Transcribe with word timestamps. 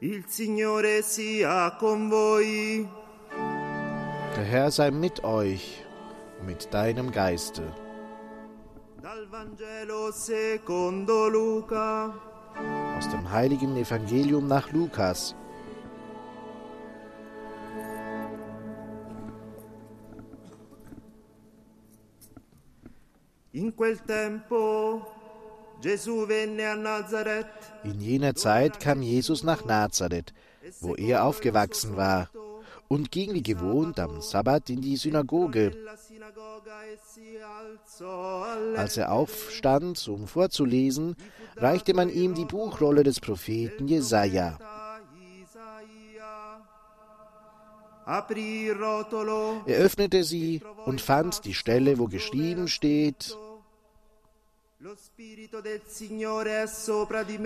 Il 0.00 0.26
Signore 0.28 1.02
sia 1.02 1.76
con 1.76 2.08
voi. 2.08 2.88
Der 4.36 4.44
Herr 4.44 4.70
sei 4.70 4.92
mit 4.92 5.24
euch 5.24 5.84
mit 6.46 6.72
deinem 6.72 7.10
Geiste. 7.10 7.74
Dal 9.02 9.26
Vangelo 9.28 10.12
secondo 10.12 11.28
Luca. 11.28 12.14
Aus 12.96 13.08
dem 13.08 13.28
heiligen 13.28 13.76
Evangelium 13.76 14.46
nach 14.46 14.70
Lukas. 14.70 15.34
In 23.50 23.74
quel 23.74 23.98
tempo 24.06 25.17
In 27.84 28.00
jener 28.00 28.34
Zeit 28.34 28.80
kam 28.80 29.02
Jesus 29.02 29.44
nach 29.44 29.64
Nazareth, 29.64 30.34
wo 30.80 30.96
er 30.96 31.24
aufgewachsen 31.24 31.96
war, 31.96 32.28
und 32.88 33.12
ging 33.12 33.34
wie 33.34 33.42
gewohnt 33.42 34.00
am 34.00 34.20
Sabbat 34.20 34.70
in 34.70 34.80
die 34.80 34.96
Synagoge. 34.96 35.72
Als 38.76 38.96
er 38.96 39.12
aufstand, 39.12 40.08
um 40.08 40.26
vorzulesen, 40.26 41.16
reichte 41.56 41.94
man 41.94 42.10
ihm 42.10 42.34
die 42.34 42.44
Buchrolle 42.44 43.04
des 43.04 43.20
Propheten 43.20 43.86
Jesaja. 43.86 44.58
Er 49.66 49.78
öffnete 49.78 50.24
sie 50.24 50.62
und 50.86 51.00
fand 51.00 51.44
die 51.44 51.54
Stelle, 51.54 51.98
wo 51.98 52.06
geschrieben 52.06 52.66
steht: 52.66 53.36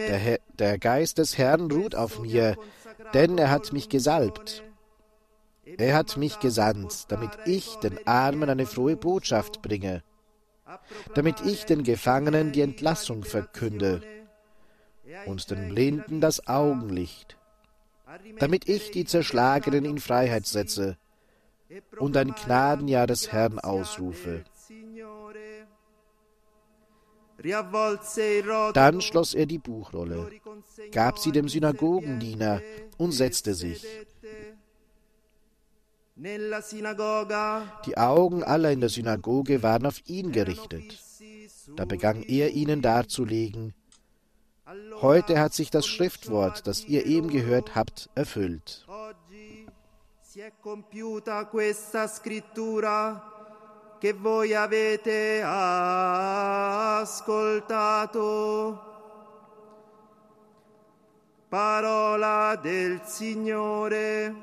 der, 0.09 0.19
Herr, 0.19 0.39
der 0.59 0.79
Geist 0.79 1.17
des 1.17 1.39
Herrn 1.39 1.71
ruht 1.71 1.95
auf 1.95 2.21
mir, 2.21 2.57
denn 3.15 3.39
er 3.39 3.51
hat 3.51 3.73
mich 3.73 3.89
gesalbt. 3.89 4.63
Er 5.65 5.95
hat 5.95 6.19
mich 6.19 6.41
gesandt, 6.41 7.11
damit 7.11 7.31
ich 7.47 7.77
den 7.77 8.07
Armen 8.07 8.51
eine 8.51 8.67
frohe 8.67 8.97
Botschaft 8.97 9.63
bringe, 9.63 10.03
damit 11.15 11.41
ich 11.41 11.65
den 11.65 11.85
Gefangenen 11.85 12.53
die 12.53 12.61
Entlassung 12.61 13.25
verkünde 13.25 14.03
und 15.25 15.51
den 15.51 15.75
Blinden 15.75 16.21
das 16.21 16.47
Augenlicht, 16.47 17.39
damit 18.41 18.69
ich 18.69 18.91
die 18.91 19.07
Zerschlagenen 19.07 19.87
in 19.87 19.99
Freiheit 19.99 20.47
setze 20.47 20.99
und 21.99 22.15
ein 22.19 22.33
Gnadenjahr 22.33 23.07
des 23.07 23.33
Herrn 23.33 23.59
ausrufe. 23.59 24.45
Dann 28.75 29.01
schloss 29.01 29.35
er 29.35 29.47
die 29.47 29.59
Buchrolle, 29.59 30.31
gab 30.93 31.19
sie 31.19 31.33
dem 31.33 31.49
Synagogendiener 31.49 32.61
und 32.99 33.13
setzte 33.13 33.55
sich. 33.55 33.85
Die 37.87 37.97
Augen 37.97 38.45
aller 38.45 38.71
in 38.71 38.81
der 38.81 38.89
Synagoge 38.91 39.63
waren 39.63 39.87
auf 39.87 40.01
ihn 40.07 40.31
gerichtet. 40.31 41.01
Da 41.77 41.85
begann 41.85 42.23
er 42.23 42.51
ihnen 42.51 42.83
darzulegen, 42.83 43.75
heute 45.01 45.41
hat 45.41 45.55
sich 45.55 45.71
das 45.71 45.87
Schriftwort, 45.87 46.67
das 46.67 46.85
ihr 46.85 47.07
eben 47.07 47.29
gehört 47.29 47.75
habt, 47.75 48.11
erfüllt. 48.15 48.87
Si 50.33 50.41
è 50.41 50.51
compiuta 50.63 51.45
questa 51.45 52.07
scrittura 52.07 53.32
che 54.03 54.13
voi 54.15 54.53
avete 54.53 55.41
ascoltato. 55.45 56.11
Parola 61.49 62.59
del 62.61 63.01
Signore. 63.05 64.35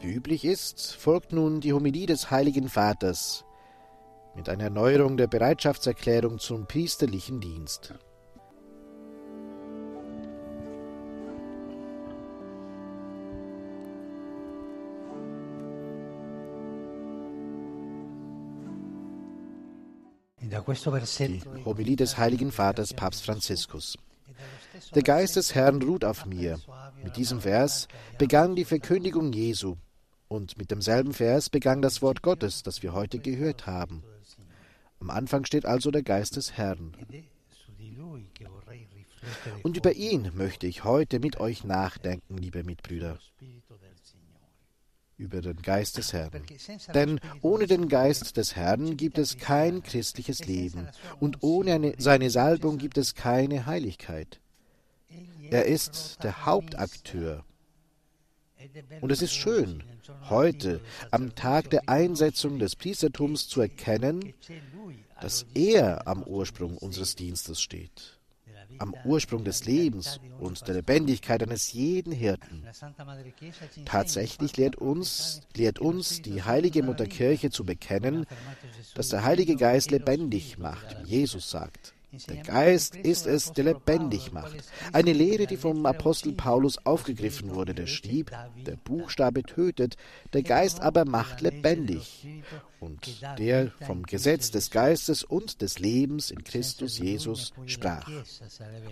Wie 0.00 0.14
üblich 0.14 0.46
ist, 0.46 0.94
folgt 0.94 1.32
nun 1.32 1.60
die 1.60 1.74
Homilie 1.74 2.06
des 2.06 2.30
Heiligen 2.30 2.70
Vaters 2.70 3.44
mit 4.34 4.48
einer 4.48 4.64
Erneuerung 4.64 5.18
der 5.18 5.26
Bereitschaftserklärung 5.26 6.38
zum 6.38 6.66
priesterlichen 6.66 7.40
Dienst. 7.40 7.92
Die 20.66 21.64
Homilie 21.64 21.94
des 21.94 22.18
Heiligen 22.18 22.50
Vaters 22.50 22.92
Papst 22.92 23.24
Franziskus. 23.24 23.96
Der 24.96 25.02
Geist 25.02 25.36
des 25.36 25.54
Herrn 25.54 25.80
ruht 25.80 26.04
auf 26.04 26.26
mir. 26.26 26.58
Mit 27.04 27.16
diesem 27.16 27.40
Vers 27.40 27.86
begann 28.18 28.56
die 28.56 28.64
Verkündigung 28.64 29.32
Jesu. 29.32 29.76
Und 30.26 30.58
mit 30.58 30.72
demselben 30.72 31.12
Vers 31.12 31.50
begann 31.50 31.82
das 31.82 32.02
Wort 32.02 32.22
Gottes, 32.22 32.64
das 32.64 32.82
wir 32.82 32.94
heute 32.94 33.20
gehört 33.20 33.68
haben. 33.68 34.02
Am 34.98 35.10
Anfang 35.10 35.44
steht 35.44 35.66
also 35.66 35.92
der 35.92 36.02
Geist 36.02 36.34
des 36.34 36.52
Herrn. 36.52 36.96
Und 39.62 39.76
über 39.76 39.92
ihn 39.92 40.32
möchte 40.34 40.66
ich 40.66 40.82
heute 40.82 41.20
mit 41.20 41.38
euch 41.38 41.62
nachdenken, 41.62 42.38
liebe 42.38 42.64
Mitbrüder, 42.64 43.12
lo 43.12 43.18
spirito 43.20 43.76
del 43.76 43.94
Signore. 44.02 44.46
Über 45.18 45.40
den 45.40 45.62
Geist 45.62 45.96
des 45.96 46.12
Herrn. 46.12 46.42
Denn 46.94 47.20
ohne 47.40 47.66
den 47.66 47.88
Geist 47.88 48.36
des 48.36 48.56
Herrn 48.56 48.96
gibt 48.96 49.18
es 49.18 49.38
kein 49.38 49.82
christliches 49.82 50.44
Leben, 50.46 50.88
und 51.20 51.42
ohne 51.42 51.74
eine, 51.74 51.94
seine 51.98 52.30
Salbung 52.30 52.78
gibt 52.78 52.98
es 52.98 53.14
keine 53.14 53.66
Heiligkeit. 53.66 54.40
Er 55.50 55.66
ist 55.66 56.18
der 56.22 56.44
Hauptakteur. 56.44 57.44
Und 59.00 59.12
es 59.12 59.22
ist 59.22 59.34
schön, 59.34 59.82
heute, 60.28 60.80
am 61.10 61.34
Tag 61.34 61.70
der 61.70 61.88
Einsetzung 61.88 62.58
des 62.58 62.74
Priestertums, 62.74 63.48
zu 63.48 63.60
erkennen, 63.60 64.34
dass 65.20 65.46
er 65.54 66.06
am 66.06 66.22
Ursprung 66.22 66.76
unseres 66.78 67.14
Dienstes 67.14 67.60
steht, 67.60 68.15
am 68.78 68.94
Ursprung 69.04 69.44
des 69.44 69.64
Lebens 69.64 70.20
und 70.38 70.66
der 70.68 70.76
Lebendigkeit 70.76 71.42
eines 71.42 71.72
jeden 71.72 72.12
Hirten. 72.12 72.64
Tatsächlich 73.84 74.56
lehrt 74.56 74.76
uns, 74.76 75.40
lehrt 75.56 75.78
uns 75.78 76.22
die 76.22 76.42
heilige 76.42 76.82
Mutter 76.82 77.06
Kirche 77.06 77.50
zu 77.50 77.64
bekennen, 77.64 78.26
dass 78.94 79.08
der 79.08 79.24
Heilige 79.24 79.56
Geist 79.56 79.90
lebendig 79.90 80.58
macht, 80.58 80.96
wie 81.02 81.08
Jesus 81.08 81.50
sagt. 81.50 81.95
Der 82.28 82.42
Geist 82.42 82.96
ist 82.96 83.26
es, 83.26 83.52
der 83.52 83.64
lebendig 83.64 84.32
macht. 84.32 84.56
Eine 84.92 85.12
Lehre, 85.12 85.46
die 85.46 85.56
vom 85.56 85.84
Apostel 85.86 86.32
Paulus 86.32 86.78
aufgegriffen 86.84 87.54
wurde, 87.54 87.74
der 87.74 87.86
schrieb, 87.86 88.30
der 88.66 88.76
Buchstabe 88.76 89.42
tötet, 89.42 89.96
der 90.32 90.42
Geist 90.42 90.80
aber 90.80 91.04
macht 91.04 91.40
lebendig. 91.40 92.26
Und 92.80 93.22
der 93.38 93.72
vom 93.86 94.04
Gesetz 94.04 94.50
des 94.50 94.70
Geistes 94.70 95.24
und 95.24 95.62
des 95.62 95.78
Lebens 95.78 96.30
in 96.30 96.44
Christus 96.44 96.98
Jesus 96.98 97.52
sprach. 97.66 98.08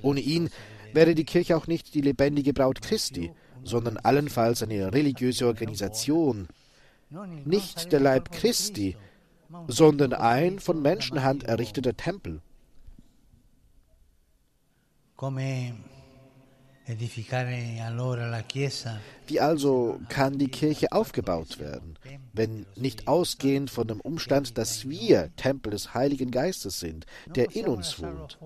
Ohne 0.02 0.20
ihn 0.20 0.50
wäre 0.92 1.14
die 1.14 1.24
Kirche 1.24 1.56
auch 1.56 1.66
nicht 1.66 1.94
die 1.94 2.00
lebendige 2.00 2.52
Braut 2.52 2.82
Christi, 2.82 3.30
sondern 3.62 3.96
allenfalls 3.96 4.62
eine 4.62 4.92
religiöse 4.92 5.46
Organisation, 5.46 6.48
nicht 7.44 7.92
der 7.92 8.00
Leib 8.00 8.32
Christi, 8.32 8.96
sondern 9.68 10.12
ein 10.12 10.58
von 10.58 10.82
Menschenhand 10.82 11.44
errichteter 11.44 11.96
Tempel. 11.96 12.40
Wie 19.26 19.40
also 19.40 19.98
kann 20.10 20.38
die 20.38 20.48
Kirche 20.48 20.92
aufgebaut 20.92 21.58
werden, 21.58 21.98
wenn 22.34 22.66
nicht 22.76 23.08
ausgehend 23.08 23.70
von 23.70 23.88
dem 23.88 24.00
Umstand, 24.02 24.58
dass 24.58 24.86
wir 24.86 25.34
Tempel 25.36 25.70
des 25.70 25.94
Heiligen 25.94 26.30
Geistes 26.30 26.80
sind, 26.80 27.06
der 27.34 27.56
in 27.56 27.68
uns 27.68 28.02
wohnt? 28.02 28.38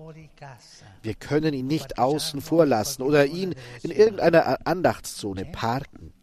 Wir 1.03 1.15
können 1.15 1.53
ihn 1.53 1.67
nicht 1.67 1.99
außen 1.99 2.39
vor 2.39 2.65
lassen 2.65 3.01
oder 3.01 3.25
ihn 3.25 3.55
in 3.83 3.91
irgendeiner 3.91 4.65
Andachtszone 4.65 5.43
parken. 5.45 6.13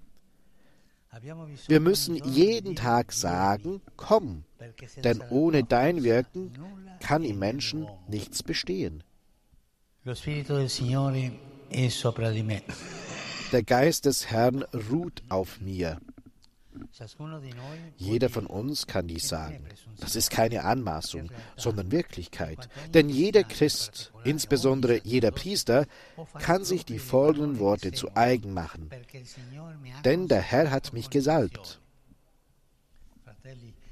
Wir 1.69 1.81
müssen 1.81 2.15
jeden 2.15 2.77
Tag 2.77 3.13
sagen, 3.13 3.83
komm, 3.97 4.45
denn 5.05 5.23
ohne 5.29 5.65
dein 5.65 6.03
Wirken 6.03 6.53
kann 7.01 7.25
im 7.25 7.39
Menschen 7.39 7.87
nichts 8.09 8.43
bestehen. 8.43 9.03
Der 13.51 13.65
Geist 13.65 14.05
des 14.05 14.31
Herrn 14.31 14.65
ruht 14.89 15.25
auf 15.29 15.61
mir. 15.61 15.99
Jeder 17.97 18.29
von 18.29 18.47
uns 18.47 18.87
kann 18.87 19.09
dies 19.09 19.27
sagen. 19.27 19.67
Das 19.99 20.15
ist 20.15 20.31
keine 20.31 20.63
Anmaßung, 20.63 21.33
sondern 21.57 21.91
Wirklichkeit. 21.91 22.69
Denn 22.95 23.09
jeder 23.09 23.43
Christ, 23.43 24.13
insbesondere 24.23 25.01
jeder 25.03 25.33
Priester, 25.33 25.87
kann 26.39 26.65
sich 26.65 26.85
die 26.85 27.01
folgenden 27.01 27.59
Worte 27.59 27.91
zu 27.91 28.15
eigen 28.15 28.55
machen. 28.55 28.89
Denn 30.05 30.29
der 30.29 30.41
Herr 30.41 30.71
hat 30.71 30.93
mich 30.93 31.11
gesalbt. 31.11 31.81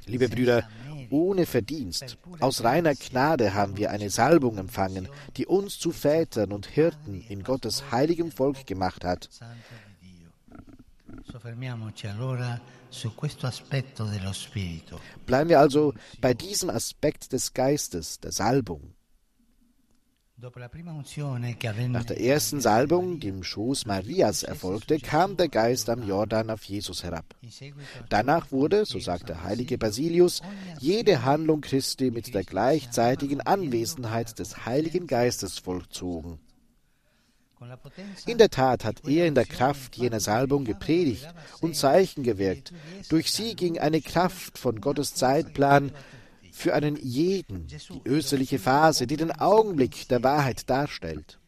Liebe 0.06 0.28
Brüder, 0.28 0.68
ohne 1.14 1.46
Verdienst, 1.46 2.18
aus 2.40 2.64
reiner 2.64 2.94
Gnade 2.94 3.54
haben 3.54 3.76
wir 3.76 3.90
eine 3.90 4.10
Salbung 4.10 4.58
empfangen, 4.58 5.08
die 5.36 5.46
uns 5.46 5.78
zu 5.78 5.92
Vätern 5.92 6.52
und 6.52 6.66
Hirten 6.66 7.20
in 7.28 7.44
Gottes 7.44 7.92
heiligem 7.92 8.32
Volk 8.32 8.66
gemacht 8.66 9.04
hat. 9.04 9.30
Bleiben 15.26 15.50
wir 15.50 15.60
also 15.60 15.94
bei 16.20 16.34
diesem 16.34 16.70
Aspekt 16.70 17.32
des 17.32 17.54
Geistes, 17.54 18.18
der 18.18 18.32
Salbung. 18.32 18.94
Nach 21.88 22.04
der 22.04 22.20
ersten 22.20 22.60
Salbung, 22.60 23.18
die 23.18 23.28
im 23.28 23.42
Schoß 23.42 23.86
Marias 23.86 24.42
erfolgte, 24.42 24.98
kam 24.98 25.38
der 25.38 25.48
Geist 25.48 25.88
am 25.88 26.06
Jordan 26.06 26.50
auf 26.50 26.64
Jesus 26.64 27.02
herab. 27.02 27.24
Danach 28.10 28.52
wurde, 28.52 28.84
so 28.84 28.98
sagt 28.98 29.30
der 29.30 29.42
heilige 29.42 29.78
Basilius, 29.78 30.42
jede 30.80 31.24
Handlung 31.24 31.62
Christi 31.62 32.10
mit 32.10 32.34
der 32.34 32.44
gleichzeitigen 32.44 33.40
Anwesenheit 33.40 34.38
des 34.38 34.66
Heiligen 34.66 35.06
Geistes 35.06 35.58
vollzogen. 35.58 36.38
In 38.26 38.36
der 38.36 38.50
Tat 38.50 38.84
hat 38.84 39.06
er 39.06 39.26
in 39.26 39.34
der 39.34 39.46
Kraft 39.46 39.96
jener 39.96 40.20
Salbung 40.20 40.64
gepredigt 40.66 41.26
und 41.62 41.74
Zeichen 41.74 42.22
gewirkt. 42.22 42.74
Durch 43.08 43.32
sie 43.32 43.54
ging 43.54 43.78
eine 43.78 44.02
Kraft 44.02 44.58
von 44.58 44.82
Gottes 44.82 45.14
Zeitplan 45.14 45.92
für 46.54 46.72
einen 46.72 46.96
jeden 46.96 47.66
die 47.66 48.00
österliche 48.04 48.58
Phase, 48.60 49.06
die 49.06 49.16
den 49.16 49.32
Augenblick 49.32 50.08
der 50.08 50.22
Wahrheit 50.22 50.70
darstellt. 50.70 51.38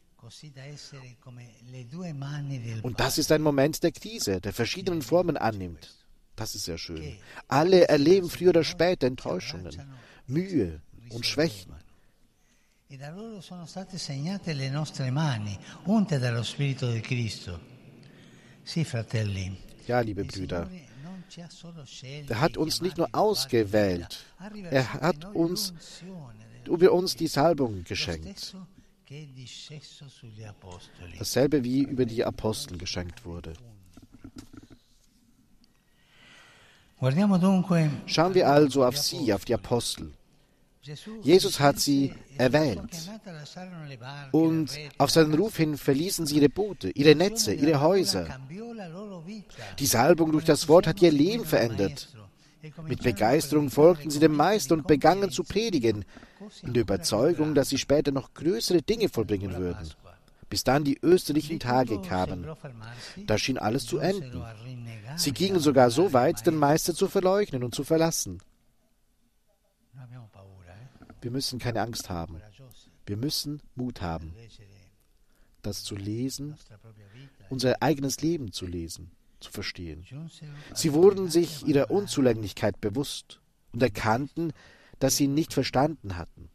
Und 2.82 2.98
das 2.98 3.16
ist 3.18 3.30
ein 3.30 3.40
Moment 3.42 3.82
der 3.84 3.92
Krise, 3.92 4.40
der 4.40 4.52
verschiedenen 4.52 5.02
Formen 5.02 5.36
annimmt. 5.36 5.94
Das 6.34 6.56
ist 6.56 6.64
sehr 6.64 6.76
schön. 6.76 7.16
Alle 7.46 7.86
erleben 7.88 8.28
früher 8.28 8.50
oder 8.50 8.64
später 8.64 9.06
Enttäuschungen, 9.06 9.70
Mühe 10.26 10.82
und 11.10 11.24
Schwächen. 11.24 11.72
Ja, 19.86 20.00
liebe 20.00 20.24
Brüder, 20.24 20.68
er 22.28 22.40
hat 22.40 22.56
uns 22.56 22.80
nicht 22.80 22.98
nur 22.98 23.08
ausgewählt, 23.12 24.24
er 24.70 24.92
hat 24.94 25.24
uns 25.34 25.72
über 26.66 26.92
uns 26.92 27.16
die 27.16 27.26
Salbung 27.26 27.84
geschenkt. 27.84 28.54
Dasselbe 31.18 31.62
wie 31.62 31.82
über 31.82 32.06
die 32.06 32.24
Apostel 32.24 32.76
geschenkt 32.76 33.24
wurde. 33.24 33.52
Schauen 38.06 38.34
wir 38.34 38.48
also 38.48 38.84
auf 38.84 38.96
sie, 38.96 39.32
auf 39.32 39.44
die 39.44 39.54
Apostel. 39.54 40.12
Jesus 41.22 41.60
hat 41.60 41.78
sie 41.78 42.12
erwählt. 42.38 42.80
Und 44.32 44.70
auf 44.98 45.10
seinen 45.10 45.34
Ruf 45.34 45.56
hin 45.56 45.76
verließen 45.76 46.26
sie 46.26 46.36
ihre 46.36 46.48
Boote, 46.48 46.90
ihre 46.90 47.14
Netze, 47.14 47.54
ihre 47.54 47.80
Häuser. 47.80 48.38
Die 49.78 49.86
Salbung 49.86 50.32
durch 50.32 50.44
das 50.44 50.68
Wort 50.68 50.86
hat 50.86 51.02
ihr 51.02 51.12
Leben 51.12 51.44
verändert. 51.44 52.08
Mit 52.88 53.02
Begeisterung 53.02 53.70
folgten 53.70 54.10
sie 54.10 54.18
dem 54.18 54.34
Meister 54.34 54.74
und 54.74 54.86
begannen 54.86 55.30
zu 55.30 55.44
predigen, 55.44 56.04
in 56.62 56.72
der 56.72 56.82
Überzeugung, 56.82 57.54
dass 57.54 57.68
sie 57.68 57.78
später 57.78 58.12
noch 58.12 58.34
größere 58.34 58.82
Dinge 58.82 59.08
vollbringen 59.08 59.56
würden. 59.56 59.88
Bis 60.48 60.62
dann 60.62 60.84
die 60.84 60.98
österlichen 61.02 61.58
Tage 61.58 62.00
kamen. 62.02 62.46
Da 63.26 63.36
schien 63.38 63.58
alles 63.58 63.86
zu 63.86 63.98
enden. 63.98 64.42
Sie 65.16 65.32
gingen 65.32 65.60
sogar 65.60 65.90
so 65.90 66.12
weit, 66.12 66.46
den 66.46 66.56
Meister 66.56 66.94
zu 66.94 67.08
verleugnen 67.08 67.64
und 67.64 67.74
zu 67.74 67.84
verlassen. 67.84 68.40
Wir 71.26 71.32
müssen 71.32 71.58
keine 71.58 71.80
Angst 71.80 72.08
haben. 72.08 72.40
Wir 73.04 73.16
müssen 73.16 73.60
Mut 73.74 74.00
haben, 74.00 74.32
das 75.60 75.82
zu 75.82 75.96
lesen, 75.96 76.54
unser 77.50 77.82
eigenes 77.82 78.20
Leben 78.20 78.52
zu 78.52 78.64
lesen, 78.64 79.10
zu 79.40 79.50
verstehen. 79.50 80.06
Sie 80.72 80.92
wurden 80.92 81.28
sich 81.28 81.66
ihrer 81.66 81.90
Unzulänglichkeit 81.90 82.80
bewusst 82.80 83.40
und 83.72 83.82
erkannten, 83.82 84.52
dass 85.00 85.16
sie 85.16 85.26
nicht 85.26 85.52
verstanden 85.52 86.16
hatten. 86.16 86.48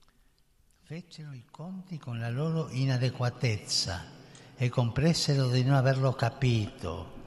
E 4.58 4.70
compressero 4.70 5.50
di 5.50 5.64
non 5.64 5.76
averlo 5.76 6.14
capito. 6.14 7.21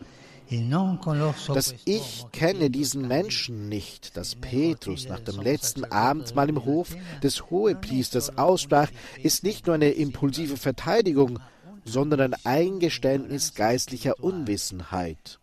Das 0.50 1.74
Ich 1.84 2.26
kenne 2.32 2.70
diesen 2.70 3.08
Menschen 3.08 3.68
nicht, 3.68 4.16
das 4.16 4.34
Petrus 4.34 5.08
nach 5.08 5.20
dem 5.20 5.40
letzten 5.40 5.84
Abendmahl 5.84 6.48
im 6.48 6.64
Hof 6.64 6.94
des 7.22 7.50
Hohepriesters 7.50 8.36
aussprach, 8.36 8.90
ist 9.22 9.42
nicht 9.42 9.66
nur 9.66 9.74
eine 9.74 9.90
impulsive 9.90 10.56
Verteidigung, 10.56 11.38
sondern 11.84 12.20
ein 12.20 12.34
Eingeständnis 12.44 13.54
geistlicher 13.54 14.22
Unwissenheit. 14.22 15.38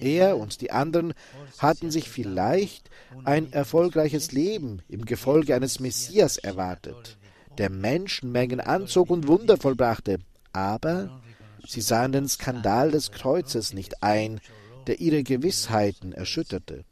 Er 0.00 0.36
und 0.36 0.60
die 0.60 0.70
anderen 0.70 1.12
hatten 1.58 1.90
sich 1.90 2.08
vielleicht 2.08 2.88
ein 3.24 3.52
erfolgreiches 3.52 4.32
Leben 4.32 4.80
im 4.88 5.04
Gefolge 5.04 5.54
eines 5.54 5.80
Messias 5.80 6.36
erwartet, 6.36 7.18
der 7.58 7.70
Menschenmengen 7.70 8.60
anzog 8.60 9.10
und 9.10 9.26
Wunder 9.26 9.56
vollbrachte, 9.56 10.18
aber 10.52 11.20
Sie 11.66 11.80
sahen 11.80 12.12
den 12.12 12.28
Skandal 12.28 12.90
des 12.90 13.10
Kreuzes 13.12 13.72
nicht 13.72 14.02
ein, 14.02 14.40
der 14.86 15.00
ihre 15.00 15.22
Gewissheiten 15.22 16.12
erschütterte. 16.12 16.84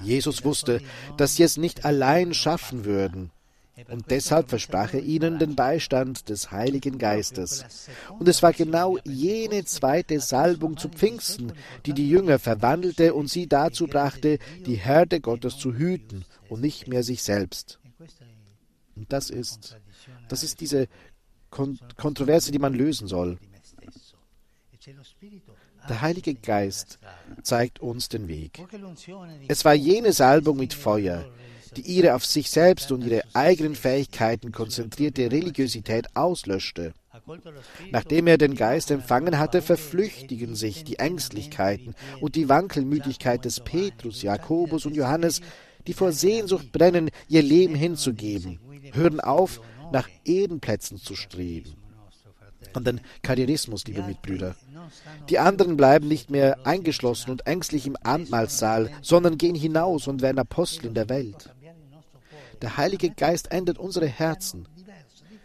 Jesus 0.00 0.44
wusste, 0.44 0.80
dass 1.16 1.36
sie 1.36 1.42
es 1.42 1.56
nicht 1.56 1.84
allein 1.84 2.32
schaffen 2.34 2.84
würden, 2.84 3.30
und 3.88 4.10
deshalb 4.10 4.50
versprach 4.50 4.92
er 4.92 5.02
ihnen 5.02 5.38
den 5.38 5.54
Beistand 5.56 6.28
des 6.28 6.50
Heiligen 6.50 6.98
Geistes. 6.98 7.88
Und 8.18 8.28
es 8.28 8.42
war 8.42 8.52
genau 8.52 8.98
jene 9.04 9.64
zweite 9.64 10.20
Salbung 10.20 10.76
zu 10.76 10.88
Pfingsten, 10.88 11.52
die 11.86 11.92
die 11.92 12.08
Jünger 12.08 12.38
verwandelte 12.38 13.14
und 13.14 13.28
sie 13.28 13.46
dazu 13.46 13.86
brachte, 13.86 14.38
die 14.66 14.74
Herde 14.74 15.20
Gottes 15.20 15.56
zu 15.56 15.74
hüten 15.74 16.24
und 16.48 16.60
nicht 16.60 16.88
mehr 16.88 17.02
sich 17.02 17.22
selbst. 17.22 17.78
Und 18.96 19.12
das 19.12 19.30
ist, 19.30 19.78
das 20.28 20.42
ist 20.42 20.60
diese 20.60 20.88
Kontroverse, 21.50 22.52
die 22.52 22.58
man 22.58 22.74
lösen 22.74 23.08
soll. 23.08 23.38
Der 25.88 26.00
Heilige 26.00 26.34
Geist 26.34 26.98
zeigt 27.42 27.80
uns 27.80 28.08
den 28.08 28.28
Weg. 28.28 28.62
Es 29.48 29.64
war 29.64 29.74
jene 29.74 30.12
Salbung 30.12 30.56
mit 30.56 30.74
Feuer, 30.74 31.24
die 31.76 31.82
ihre 31.82 32.14
auf 32.14 32.24
sich 32.24 32.50
selbst 32.50 32.92
und 32.92 33.04
ihre 33.04 33.22
eigenen 33.34 33.74
Fähigkeiten 33.74 34.52
konzentrierte 34.52 35.30
Religiosität 35.30 36.14
auslöschte. 36.14 36.92
Nachdem 37.90 38.26
er 38.26 38.38
den 38.38 38.54
Geist 38.54 38.90
empfangen 38.90 39.38
hatte, 39.38 39.62
verflüchtigen 39.62 40.54
sich 40.54 40.84
die 40.84 40.98
Ängstlichkeiten 40.98 41.94
und 42.20 42.34
die 42.34 42.48
Wankelmütigkeit 42.48 43.44
des 43.44 43.60
Petrus, 43.60 44.22
Jakobus 44.22 44.86
und 44.86 44.94
Johannes, 44.94 45.40
die 45.86 45.92
vor 45.92 46.12
Sehnsucht 46.12 46.72
brennen, 46.72 47.10
ihr 47.28 47.42
Leben 47.42 47.74
hinzugeben, 47.74 48.60
hören 48.92 49.20
auf, 49.20 49.60
nach 49.92 50.08
Ehrenplätzen 50.24 50.98
zu 50.98 51.14
streben. 51.14 51.74
An 52.72 52.84
den 52.84 53.00
Karrierismus, 53.22 53.86
liebe 53.86 54.02
Mitbrüder. 54.02 54.54
Die 55.28 55.38
anderen 55.38 55.76
bleiben 55.76 56.08
nicht 56.08 56.30
mehr 56.30 56.66
eingeschlossen 56.66 57.30
und 57.30 57.46
ängstlich 57.46 57.86
im 57.86 57.96
Abendmahlsaal, 57.96 58.90
sondern 59.02 59.38
gehen 59.38 59.54
hinaus 59.54 60.06
und 60.06 60.22
werden 60.22 60.38
Apostel 60.38 60.86
in 60.86 60.94
der 60.94 61.08
Welt. 61.08 61.54
Der 62.62 62.76
Heilige 62.76 63.10
Geist 63.10 63.50
ändert 63.50 63.78
unsere 63.78 64.06
Herzen. 64.06 64.68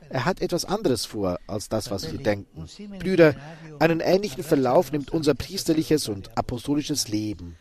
Er 0.09 0.25
hat 0.25 0.41
etwas 0.41 0.65
anderes 0.65 1.05
vor 1.05 1.39
als 1.47 1.69
das, 1.69 1.89
was 1.89 2.11
wir 2.11 2.19
denken. 2.19 2.65
Brüder, 2.99 3.35
einen 3.79 4.01
ähnlichen 4.01 4.43
Verlauf 4.43 4.91
nimmt 4.91 5.11
unser 5.11 5.33
priesterliches 5.33 6.09
und 6.09 6.37
apostolisches 6.37 7.07
Leben. 7.07 7.57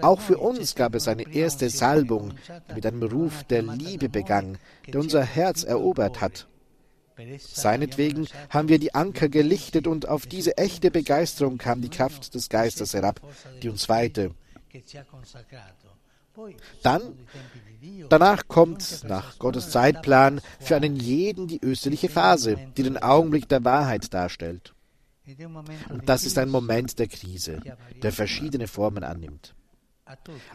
Auch 0.00 0.20
für 0.20 0.38
uns 0.38 0.74
gab 0.74 0.94
es 0.94 1.08
eine 1.08 1.32
erste 1.34 1.70
Salbung, 1.70 2.34
die 2.70 2.74
mit 2.74 2.86
einem 2.86 3.02
Ruf 3.02 3.44
der 3.44 3.62
Liebe 3.62 4.08
begann, 4.08 4.58
der 4.86 5.00
unser 5.00 5.22
Herz 5.22 5.64
erobert 5.64 6.20
hat. 6.20 6.46
Seinetwegen 7.38 8.26
haben 8.50 8.68
wir 8.68 8.78
die 8.78 8.94
Anker 8.94 9.28
gelichtet 9.28 9.86
und 9.86 10.08
auf 10.08 10.26
diese 10.26 10.56
echte 10.58 10.90
Begeisterung 10.90 11.58
kam 11.58 11.80
die 11.80 11.90
Kraft 11.90 12.34
des 12.34 12.48
Geistes 12.48 12.94
herab, 12.94 13.20
die 13.62 13.68
uns 13.68 13.88
weihte. 13.88 14.32
Dann, 16.82 17.02
danach 18.08 18.48
kommt, 18.48 19.04
nach 19.04 19.38
Gottes 19.38 19.70
Zeitplan, 19.70 20.40
für 20.58 20.74
einen 20.74 20.96
jeden 20.96 21.46
die 21.46 21.60
österliche 21.62 22.08
Phase, 22.08 22.58
die 22.76 22.82
den 22.82 22.98
Augenblick 22.98 23.48
der 23.48 23.64
Wahrheit 23.64 24.12
darstellt. 24.12 24.74
Und 25.88 26.08
das 26.08 26.24
ist 26.24 26.36
ein 26.36 26.50
Moment 26.50 26.98
der 26.98 27.06
Krise, 27.06 27.60
der 28.02 28.12
verschiedene 28.12 28.66
Formen 28.66 29.04
annimmt. 29.04 29.54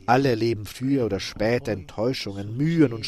Alle 0.05 0.29
erleben 0.29 0.65
früher 0.65 1.05
oder 1.05 1.19
später 1.19 1.71
Enttäuschungen, 1.71 2.55
Mühen 2.55 2.93
und 2.93 3.05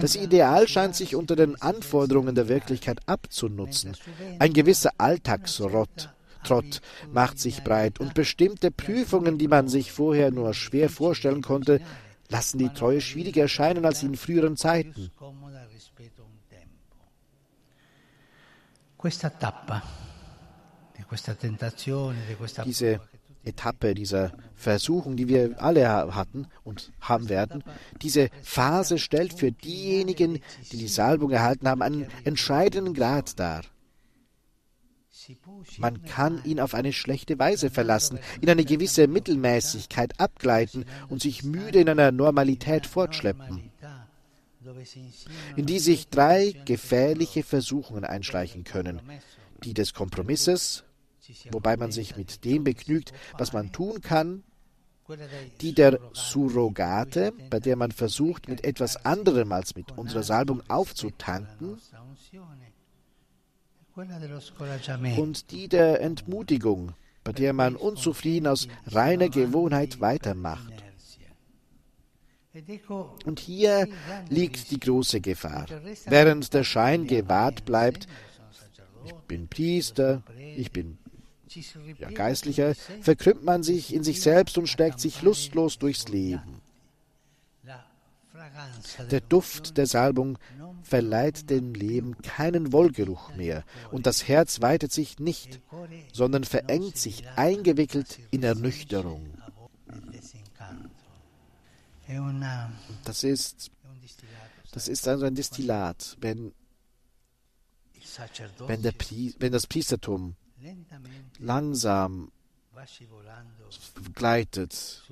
Das 0.00 0.16
Ideal 0.16 0.68
scheint 0.68 0.96
sich 0.96 1.14
unter 1.14 1.36
den 1.36 1.60
Anforderungen 1.60 2.34
der 2.34 2.48
Wirklichkeit 2.48 3.00
abzunutzen. 3.06 3.96
Ein 4.38 4.52
gewisser 4.52 4.90
Alltagsrott 4.98 6.10
Trott 6.44 6.80
macht 7.12 7.38
sich 7.38 7.64
breit 7.64 7.98
und 7.98 8.14
bestimmte 8.14 8.70
Prüfungen, 8.70 9.38
die 9.38 9.48
man 9.48 9.68
sich 9.68 9.90
vorher 9.90 10.30
nur 10.30 10.54
schwer 10.54 10.88
vorstellen 10.88 11.42
konnte, 11.42 11.80
lassen 12.28 12.58
die 12.58 12.68
Treue 12.68 13.00
schwieriger 13.00 13.42
erscheinen 13.42 13.84
als 13.84 14.02
in 14.02 14.14
früheren 14.14 14.56
Zeiten. 14.56 15.10
Diese 22.66 23.00
Etappe 23.44 23.94
dieser 23.94 24.32
Versuchung, 24.54 25.16
die 25.16 25.28
wir 25.28 25.62
alle 25.62 26.14
hatten 26.14 26.46
und 26.62 26.92
haben 27.00 27.28
werden, 27.28 27.62
diese 28.00 28.30
Phase 28.42 28.98
stellt 28.98 29.34
für 29.34 29.52
diejenigen, 29.52 30.40
die 30.72 30.78
die 30.78 30.88
Salbung 30.88 31.30
erhalten 31.30 31.68
haben, 31.68 31.82
einen 31.82 32.06
entscheidenden 32.24 32.94
Grad 32.94 33.38
dar. 33.38 33.62
Man 35.78 36.02
kann 36.04 36.42
ihn 36.44 36.60
auf 36.60 36.74
eine 36.74 36.92
schlechte 36.92 37.38
Weise 37.38 37.70
verlassen, 37.70 38.18
in 38.40 38.50
eine 38.50 38.64
gewisse 38.64 39.06
Mittelmäßigkeit 39.06 40.20
abgleiten 40.20 40.84
und 41.08 41.22
sich 41.22 41.44
müde 41.44 41.80
in 41.80 41.88
einer 41.88 42.12
Normalität 42.12 42.86
fortschleppen, 42.86 43.70
in 45.56 45.66
die 45.66 45.78
sich 45.78 46.08
drei 46.08 46.54
gefährliche 46.64 47.42
Versuchungen 47.42 48.04
einschleichen 48.04 48.64
können. 48.64 49.00
Die 49.62 49.74
des 49.74 49.94
Kompromisses, 49.94 50.84
wobei 51.50 51.76
man 51.76 51.92
sich 51.92 52.16
mit 52.16 52.44
dem 52.44 52.64
begnügt, 52.64 53.12
was 53.38 53.52
man 53.52 53.72
tun 53.72 54.00
kann, 54.00 54.42
die 55.60 55.74
der 55.74 55.98
Surrogate, 56.14 57.32
bei 57.50 57.60
der 57.60 57.76
man 57.76 57.92
versucht, 57.92 58.48
mit 58.48 58.64
etwas 58.64 59.04
anderem 59.04 59.52
als 59.52 59.74
mit 59.74 59.96
unserer 59.98 60.22
Salbung 60.22 60.62
aufzutanken, 60.68 61.78
und 65.16 65.50
die 65.50 65.68
der 65.68 66.00
Entmutigung, 66.00 66.94
bei 67.22 67.32
der 67.32 67.52
man 67.52 67.76
unzufrieden 67.76 68.48
aus 68.48 68.66
reiner 68.86 69.28
Gewohnheit 69.28 70.00
weitermacht. 70.00 70.83
Und 73.24 73.40
hier 73.40 73.88
liegt 74.28 74.70
die 74.70 74.78
große 74.78 75.20
Gefahr. 75.20 75.66
Während 76.06 76.54
der 76.54 76.64
Schein 76.64 77.06
gewahrt 77.06 77.64
bleibt, 77.64 78.06
ich 79.04 79.12
bin 79.26 79.48
Priester, 79.48 80.22
ich 80.56 80.70
bin 80.70 80.98
ja, 81.98 82.10
Geistlicher, 82.10 82.74
verkrümmt 83.00 83.44
man 83.44 83.62
sich 83.62 83.92
in 83.94 84.04
sich 84.04 84.20
selbst 84.20 84.56
und 84.58 84.68
steckt 84.68 85.00
sich 85.00 85.22
lustlos 85.22 85.78
durchs 85.78 86.08
Leben. 86.08 86.60
Der 89.10 89.20
Duft 89.20 89.76
der 89.76 89.86
Salbung 89.86 90.38
verleiht 90.82 91.50
dem 91.50 91.74
Leben 91.74 92.20
keinen 92.22 92.72
Wohlgeruch 92.72 93.34
mehr, 93.36 93.64
und 93.90 94.06
das 94.06 94.28
Herz 94.28 94.60
weitet 94.60 94.92
sich 94.92 95.18
nicht, 95.18 95.60
sondern 96.12 96.44
verengt 96.44 96.96
sich 96.96 97.24
eingewickelt 97.36 98.18
in 98.30 98.42
Ernüchterung. 98.42 99.33
Das 103.04 103.24
ist, 103.24 103.70
das 104.72 104.88
ist 104.88 105.08
also 105.08 105.24
ein 105.24 105.34
Destillat, 105.34 106.16
wenn, 106.20 106.52
wenn, 108.66 108.82
der, 108.82 108.94
wenn 109.38 109.52
das 109.52 109.66
Priestertum 109.66 110.36
langsam 111.38 112.30
gleitet 114.14 115.02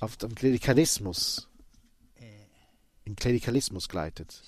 auf 0.00 0.16
den 0.16 0.34
Klerikalismus 0.34 1.48
in 3.04 3.16
Klerikalismus 3.16 3.88
gleitet, 3.88 4.42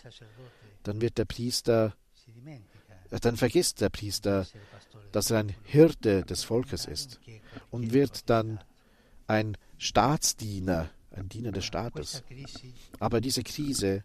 dann 0.85 1.01
wird 1.01 1.19
der 1.19 1.25
Priester, 1.25 1.95
dann 3.11 3.37
vergisst 3.37 3.81
der 3.81 3.91
Priester, 3.91 4.47
dass 5.13 5.31
er 5.31 5.39
ein 5.41 5.55
Hirte 5.65 6.25
des 6.25 6.45
Volkes 6.45 6.87
ist 6.87 7.21
und 7.71 7.93
wird 7.93 8.29
dann 8.31 8.61
ein 9.27 9.57
Staatsdiener, 9.79 10.91
ein 11.15 11.29
Diener 11.29 11.53
des 11.53 11.65
Staates. 11.65 12.23
Aber 12.99 13.21
diese 13.21 13.43
Krise 13.43 14.05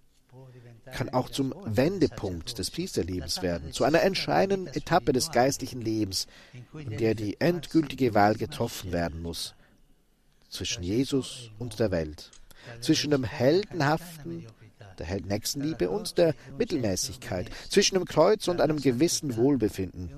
kann 0.92 1.10
auch 1.10 1.30
zum 1.30 1.54
Wendepunkt 1.66 2.58
des 2.58 2.72
Priesterlebens 2.72 3.42
werden, 3.42 3.72
zu 3.72 3.84
einer 3.84 4.02
entscheidenden 4.02 4.68
Etappe 4.68 5.14
des 5.14 5.32
geistlichen 5.32 5.82
Lebens, 5.82 6.28
in 6.74 6.98
der 6.98 7.16
die 7.16 7.40
endgültige 7.40 8.14
Wahl 8.14 8.36
getroffen 8.36 8.92
werden 8.92 9.22
muss 9.22 9.56
zwischen 10.50 10.84
Jesus 10.84 11.52
und 11.60 11.80
der 11.80 11.92
Welt 11.92 12.32
zwischen 12.82 13.12
dem 13.12 13.24
Heldenhaften, 13.24 14.48
der 14.98 15.22
Nächstenliebe 15.22 15.90
und 15.90 16.18
der 16.18 16.36
Mittelmäßigkeit, 16.58 17.50
zwischen 17.70 17.96
dem 17.96 18.06
Kreuz 18.06 18.48
und 18.48 18.62
einem 18.62 18.82
gewissen 18.82 19.36
Wohlbefinden, 19.36 20.12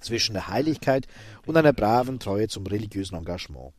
zwischen 0.00 0.34
der 0.34 0.48
Heiligkeit 0.48 1.06
und 1.46 1.56
einer 1.56 1.72
braven 1.72 2.18
Treue 2.18 2.48
zum 2.48 2.66
religiösen 2.66 3.16
Engagement. 3.16 3.72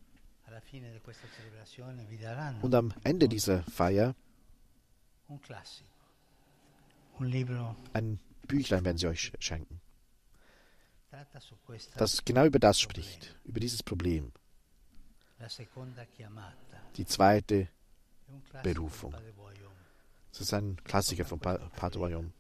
Und 2.61 2.75
am 2.75 2.93
Ende 3.03 3.27
dieser 3.27 3.63
Feier 3.63 4.15
ein 7.93 8.19
Büchlein 8.47 8.85
werden 8.85 8.97
sie 8.97 9.07
euch 9.07 9.31
schenken, 9.39 9.81
das 11.97 12.23
genau 12.25 12.45
über 12.45 12.59
das 12.59 12.79
spricht, 12.79 13.35
über 13.45 13.59
dieses 13.59 13.81
Problem. 13.83 14.31
Die 16.97 17.05
zweite 17.05 17.67
Berufung. 18.63 19.15
Das 20.31 20.41
ist 20.41 20.53
ein 20.53 20.77
Klassiker 20.83 21.25
von 21.25 21.39
Voyons, 21.41 22.31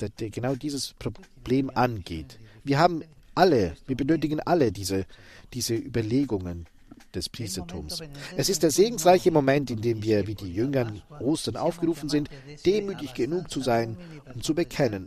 der, 0.00 0.08
der 0.10 0.30
genau 0.30 0.54
dieses 0.54 0.94
Problem 0.94 1.70
angeht. 1.70 2.38
Wir 2.64 2.78
haben 2.78 3.02
alle, 3.34 3.76
wir 3.86 3.96
benötigen 3.96 4.40
alle 4.40 4.72
diese, 4.72 5.06
diese 5.52 5.74
Überlegungen 5.74 6.66
des 7.16 7.28
Priestertums. 7.28 8.02
Es 8.36 8.48
ist 8.48 8.62
der 8.62 8.70
segensreiche 8.70 9.30
Moment, 9.30 9.70
in 9.70 9.80
dem 9.80 10.02
wir, 10.02 10.26
wie 10.26 10.34
die 10.34 10.52
Jünger 10.52 10.92
Ostern 11.20 11.56
aufgerufen 11.56 12.08
sind, 12.08 12.28
demütig 12.64 13.14
genug 13.14 13.50
zu 13.50 13.60
sein, 13.60 13.96
um 14.34 14.42
zu 14.42 14.54
bekennen, 14.54 15.06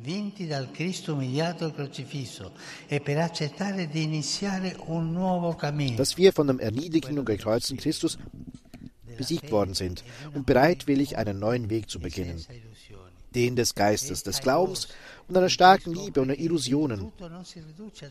vinti 0.00 0.46
dal 0.46 0.70
Cristo 0.70 1.14
umiliato 1.14 1.64
al 1.64 1.74
crocifisso 1.74 2.52
e 2.86 3.00
per 3.00 3.18
accettare 3.18 3.88
di 3.88 4.02
iniziare 4.04 4.76
un 4.86 5.12
nuovo 5.12 5.54
cammino. 5.54 5.96
Dass 5.96 6.16
wir 6.16 6.32
von 6.32 6.46
dem 6.46 6.60
erniedrigten 6.60 7.18
und 7.18 7.24
gekreuzten 7.24 7.76
Christus 7.76 8.18
besiegt 9.16 9.50
worden 9.50 9.74
sind 9.74 10.04
und 10.34 10.46
bereitwillig 10.46 11.18
einen 11.18 11.40
neuen 11.40 11.68
Weg 11.70 11.90
zu 11.90 11.98
beginnen, 11.98 12.44
den 13.34 13.56
des 13.56 13.74
Geistes, 13.74 14.22
des 14.22 14.40
Glaubens 14.40 14.88
und 15.28 15.36
einer 15.36 15.48
starken 15.48 15.92
Liebe 15.92 16.20
und 16.20 16.30
Illusionen. 16.30 17.12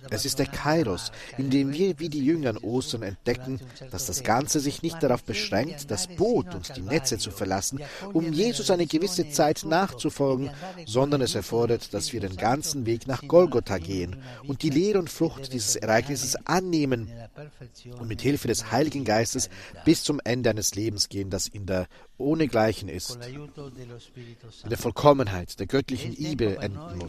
Es 0.10 0.26
ist 0.26 0.40
der 0.40 0.46
Kairos, 0.46 1.12
in 1.38 1.50
dem 1.50 1.74
wir 1.74 2.00
wie 2.00 2.10
die 2.10 2.24
Jünger 2.24 2.52
an 2.52 2.58
Ostern 2.58 3.02
entdecken, 3.02 3.60
dass 3.92 4.06
das 4.06 4.24
Ganze 4.24 4.60
sich 4.60 4.82
nicht 4.84 5.02
darauf 5.02 5.24
beschränkt, 5.24 5.90
das 5.90 6.08
Boot 6.08 6.54
und 6.54 6.76
die 6.78 6.82
Netze 6.82 7.18
zu 7.18 7.32
verlassen, 7.32 7.80
um 8.14 8.32
Jesus 8.32 8.70
eine 8.70 8.86
gewisse 8.86 9.30
Zeit 9.30 9.64
nachzufolgen, 9.66 10.52
sondern 10.86 11.22
es 11.22 11.36
erfordert, 11.36 11.94
dass 11.94 12.14
wir 12.14 12.20
den 12.20 12.36
ganzen 12.36 12.86
Weg 12.86 13.08
nach 13.08 13.28
Golgotha 13.28 13.78
gehen 13.78 14.18
und 14.46 14.62
die 14.62 14.70
Lehre 14.70 15.00
und 15.00 15.10
Frucht 15.10 15.54
dieses 15.54 15.76
Ereignisses 15.76 16.36
annehmen 16.46 17.12
und 18.00 18.08
mit 18.08 18.22
Hilfe 18.22 18.48
des 18.48 18.72
Heiligen 18.72 19.06
Geistes 19.06 19.50
bis 19.86 20.04
zum 20.04 20.20
Ende 20.24 20.50
eines 20.50 20.76
Lebens 20.76 21.10
gehen, 21.10 21.30
das 21.30 21.48
in 21.48 21.66
der 21.66 21.88
Ohnegleichen 22.18 22.90
ist, 22.90 23.18
in 24.64 24.70
der 24.70 24.78
Vollkommenheit 24.78 25.60
der 25.60 25.68
göttlichen 25.68 26.16
Liebe 26.16 26.58
enden 26.58 26.98
muss. 26.98 27.07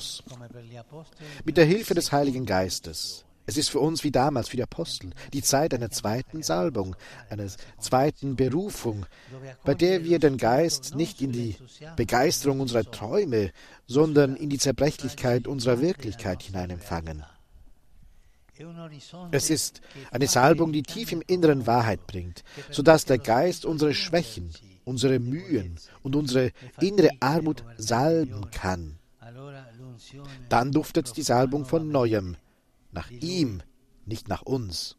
Mit 1.45 1.57
der 1.57 1.65
Hilfe 1.65 1.95
des 1.95 2.13
Heiligen 2.13 2.47
Geistes. 2.47 3.25
Es 3.49 3.57
ist 3.57 3.71
für 3.71 3.81
uns 3.81 4.05
wie 4.05 4.11
damals, 4.11 4.51
für 4.51 4.59
die 4.59 4.63
Apostel, 4.63 5.11
die 5.33 5.41
Zeit 5.41 5.73
einer 5.73 5.91
zweiten 5.91 6.43
Salbung, 6.43 6.97
einer 7.31 7.47
zweiten 7.79 8.37
Berufung, 8.37 9.07
bei 9.65 9.73
der 9.73 10.05
wir 10.05 10.19
den 10.19 10.37
Geist 10.37 10.95
nicht 10.95 11.23
in 11.23 11.33
die 11.33 11.57
Begeisterung 11.97 12.61
unserer 12.61 12.85
Träume, 12.91 13.53
sondern 13.87 14.37
in 14.37 14.51
die 14.51 14.59
Zerbrechlichkeit 14.59 15.47
unserer 15.47 15.81
Wirklichkeit 15.81 16.43
hineinempfangen. 16.43 17.25
Es 19.31 19.49
ist 19.49 19.81
eine 20.11 20.27
Salbung, 20.27 20.71
die 20.71 20.83
tief 20.83 21.13
im 21.13 21.23
Inneren 21.27 21.67
Wahrheit 21.67 22.07
bringt, 22.07 22.45
sodass 22.71 23.07
der 23.07 23.19
Geist 23.19 23.65
unsere 23.65 23.95
Schwächen, 23.95 24.51
unsere 24.85 25.21
Mühen 25.21 25.77
und 26.03 26.17
unsere 26.17 26.53
innere 26.81 27.13
Armut 27.21 27.65
salben 27.79 28.51
kann. 28.51 28.98
Dann 30.49 30.73
duftet 30.73 31.17
die 31.17 31.23
Salbung 31.23 31.65
von 31.65 31.91
neuem, 31.91 32.37
nach 32.93 33.11
ihm, 33.11 33.63
nicht 34.07 34.29
nach 34.29 34.43
uns. 34.43 34.97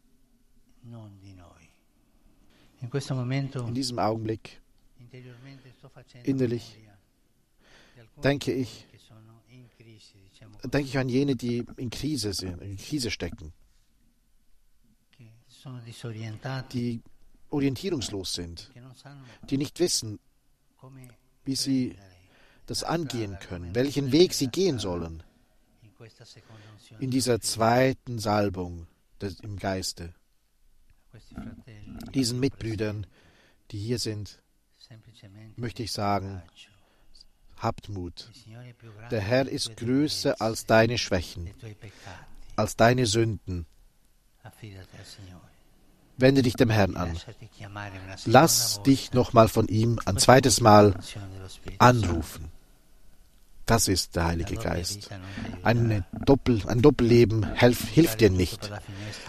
In 2.82 3.74
diesem 3.74 3.98
Augenblick, 3.98 4.60
innerlich, 6.24 6.78
denke 8.22 8.52
ich, 8.52 8.86
denke 10.64 10.88
ich 10.88 10.98
an 10.98 11.08
jene, 11.08 11.36
die 11.36 11.66
in 11.76 11.90
Krise 11.90 12.32
sind, 12.32 12.60
in 12.62 12.76
Krise 12.76 13.10
stecken, 13.10 13.52
die 16.72 17.02
orientierungslos 17.50 18.34
sind, 18.34 18.70
die 19.50 19.58
nicht 19.58 19.78
wissen, 19.78 20.18
wie 21.44 21.56
sie 21.56 21.96
das 22.70 22.84
angehen 22.84 23.36
können, 23.40 23.74
welchen 23.74 24.12
Weg 24.12 24.32
sie 24.32 24.46
gehen 24.46 24.78
sollen 24.78 25.24
in 27.00 27.10
dieser 27.10 27.40
zweiten 27.40 28.20
Salbung 28.20 28.86
des, 29.20 29.40
im 29.40 29.58
Geiste. 29.58 30.14
Diesen 32.14 32.38
Mitbrüdern, 32.38 33.08
die 33.72 33.78
hier 33.78 33.98
sind, 33.98 34.40
möchte 35.56 35.82
ich 35.82 35.90
sagen, 35.90 36.42
habt 37.56 37.88
Mut. 37.88 38.30
Der 39.10 39.20
Herr 39.20 39.48
ist 39.48 39.76
größer 39.76 40.40
als 40.40 40.64
deine 40.64 40.96
Schwächen, 40.96 41.50
als 42.54 42.76
deine 42.76 43.06
Sünden. 43.06 43.66
Wende 46.18 46.42
dich 46.42 46.54
dem 46.54 46.70
Herrn 46.70 46.96
an. 46.96 47.18
Lass 48.26 48.80
dich 48.84 49.12
nochmal 49.12 49.48
von 49.48 49.66
ihm 49.66 49.98
ein 50.04 50.18
zweites 50.18 50.60
Mal 50.60 50.94
anrufen. 51.78 52.52
Das 53.70 53.86
ist 53.86 54.16
der 54.16 54.26
Heilige 54.26 54.56
Geist. 54.56 55.10
Eine 55.62 56.04
Doppel, 56.24 56.60
ein 56.66 56.82
Doppelleben 56.82 57.44
helf, 57.54 57.88
hilft 57.88 58.20
dir 58.20 58.28
nicht. 58.28 58.68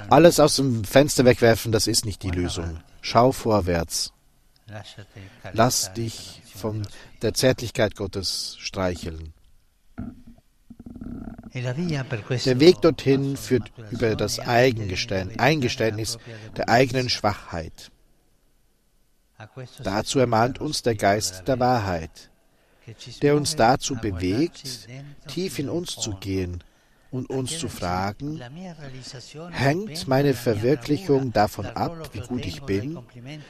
Alles 0.10 0.39
aus 0.39 0.55
dem 0.55 0.83
Fenster 0.83 1.25
wegwerfen, 1.25 1.71
das 1.71 1.86
ist 1.86 2.05
nicht 2.05 2.24
die 2.24 2.31
Lösung. 2.31 2.79
Schau 3.01 3.33
vorwärts. 3.33 4.13
Lass 5.53 5.93
dich 5.93 6.41
von 6.55 6.88
der 7.21 7.36
Zärtlichkeit 7.36 7.95
Gottes 7.95 8.55
streicheln. 8.57 9.31
Der 11.53 12.60
Weg 12.60 12.81
dorthin 12.81 13.38
führt 13.38 13.71
über 13.91 14.15
das 14.15 14.39
Eingeständnis 14.39 16.17
der 16.57 16.67
eigenen 16.67 17.10
Schwachheit. 17.10 17.91
Dazu 19.83 20.17
ermahnt 20.17 20.60
uns 20.60 20.81
der 20.81 20.95
Geist 20.95 21.48
der 21.48 21.60
Wahrheit, 21.60 22.31
der 23.22 23.36
uns 23.36 23.56
dazu 23.56 23.96
bewegt, 23.96 24.88
tief 25.28 25.60
in 25.60 25.70
uns 25.70 25.96
zu 25.96 26.16
gehen 26.16 26.64
und 27.12 27.30
uns 27.30 27.60
zu 27.60 27.68
fragen, 27.68 28.42
hängt 29.52 30.08
meine 30.08 30.34
Verwirklichung 30.34 31.34
davon 31.34 31.66
ab, 31.66 32.10
wie 32.14 32.22
gut 32.22 32.46
ich 32.46 32.62
bin, 32.64 32.98